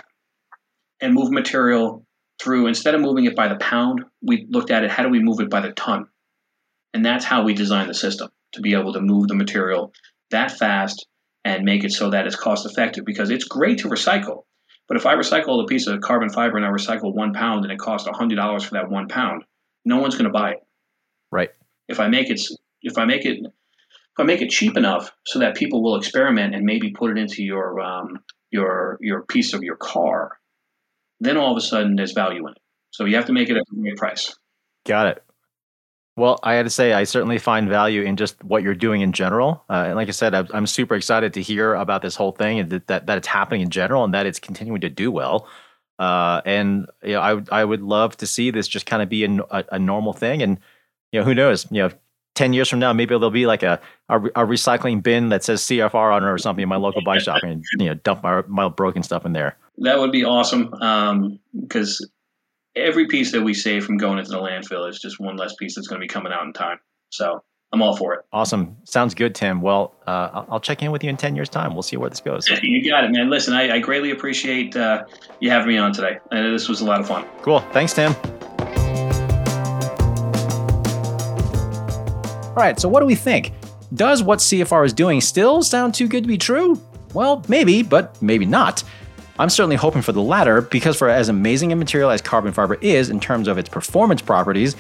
[1.00, 2.04] and move material
[2.40, 4.92] through instead of moving it by the pound, we looked at it.
[4.92, 6.08] How do we move it by the ton?
[6.94, 9.94] And that's how we design the system to be able to move the material
[10.32, 11.08] that fast
[11.46, 14.44] and make it so that it's cost effective because it's great to recycle.
[14.88, 17.72] But if I recycle a piece of carbon fiber and I recycle one pound and
[17.72, 19.44] it costs $100 for that one pound,
[19.86, 20.60] no one's going to buy it.
[21.32, 21.50] Right.
[21.88, 22.42] If I make it,
[22.82, 26.56] if I make it, if I make it cheap enough so that people will experiment
[26.56, 28.20] and maybe put it into your um,
[28.52, 30.38] your your piece of your car,
[31.20, 32.60] then all of a sudden there's value in it.
[32.92, 34.36] So you have to make it at the right price.
[34.86, 35.24] Got it.
[36.18, 39.14] Well, I had to say, I certainly find value in just what you're doing in
[39.14, 39.64] general.
[39.70, 42.72] Uh, and like I said, I'm, super excited to hear about this whole thing and
[42.72, 45.48] that, that, it's happening in general and that it's continuing to do well.
[46.00, 49.26] Uh, and you know, I, I would love to see this just kind of be
[49.26, 50.42] a, a, a, normal thing.
[50.42, 50.60] And
[51.12, 51.68] you know, who knows?
[51.70, 51.92] You know,
[52.34, 55.62] ten years from now, maybe there'll be like a, a, a recycling bin that says
[55.62, 58.42] CFR on it or something in my local bike shop, and you know, dump my,
[58.48, 59.56] my broken stuff in there.
[59.80, 60.72] That would be awesome
[61.62, 62.10] because um,
[62.78, 65.76] every piece that we save from going into the landfill is just one less piece
[65.76, 66.78] that's going to be coming out in time.
[67.10, 68.22] So I'm all for it.
[68.32, 68.78] Awesome.
[68.86, 69.62] Sounds good, Tim.
[69.62, 71.74] Well, uh, I'll check in with you in 10 years' time.
[71.74, 72.48] We'll see where this goes.
[72.62, 73.30] you got it, man.
[73.30, 75.06] Listen, I, I greatly appreciate uh,
[75.40, 76.18] you having me on today.
[76.32, 77.26] Uh, this was a lot of fun.
[77.42, 77.60] Cool.
[77.72, 78.16] Thanks, Tim.
[82.50, 83.54] All right, so what do we think?
[83.94, 86.82] Does what CFR is doing still sound too good to be true?
[87.14, 88.84] Well, maybe, but maybe not.
[89.40, 92.76] I'm certainly hoping for the latter because, for as amazing a material as carbon fiber
[92.82, 94.76] is in terms of its performance properties,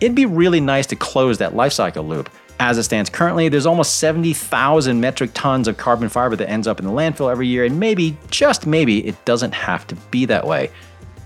[0.00, 2.30] it'd be really nice to close that life cycle loop.
[2.58, 6.78] As it stands currently, there's almost 70,000 metric tons of carbon fiber that ends up
[6.78, 10.46] in the landfill every year, and maybe, just maybe, it doesn't have to be that
[10.46, 10.70] way.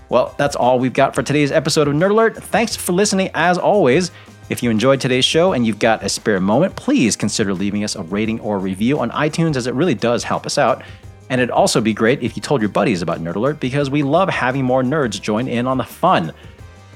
[0.07, 2.37] Well, that's all we've got for today's episode of Nerd Alert.
[2.37, 4.11] Thanks for listening as always.
[4.47, 7.95] If you enjoyed today's show and you've got a spare moment, please consider leaving us
[7.95, 10.83] a rating or review on iTunes as it really does help us out.
[11.29, 14.03] And it'd also be great if you told your buddies about Nerd Alert because we
[14.03, 16.31] love having more nerds join in on the fun.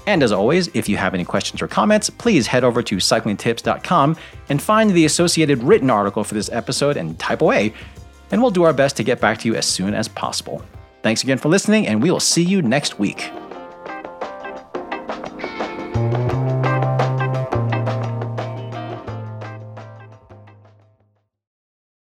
[0.06, 4.18] And as always, if you have any questions or comments, please head over to cyclingtips.com
[4.50, 7.74] and find the associated written article for this episode and type away,
[8.32, 10.64] and we'll do our best to get back to you as soon as possible.
[11.04, 13.32] Thanks again for listening, and we will see you next week.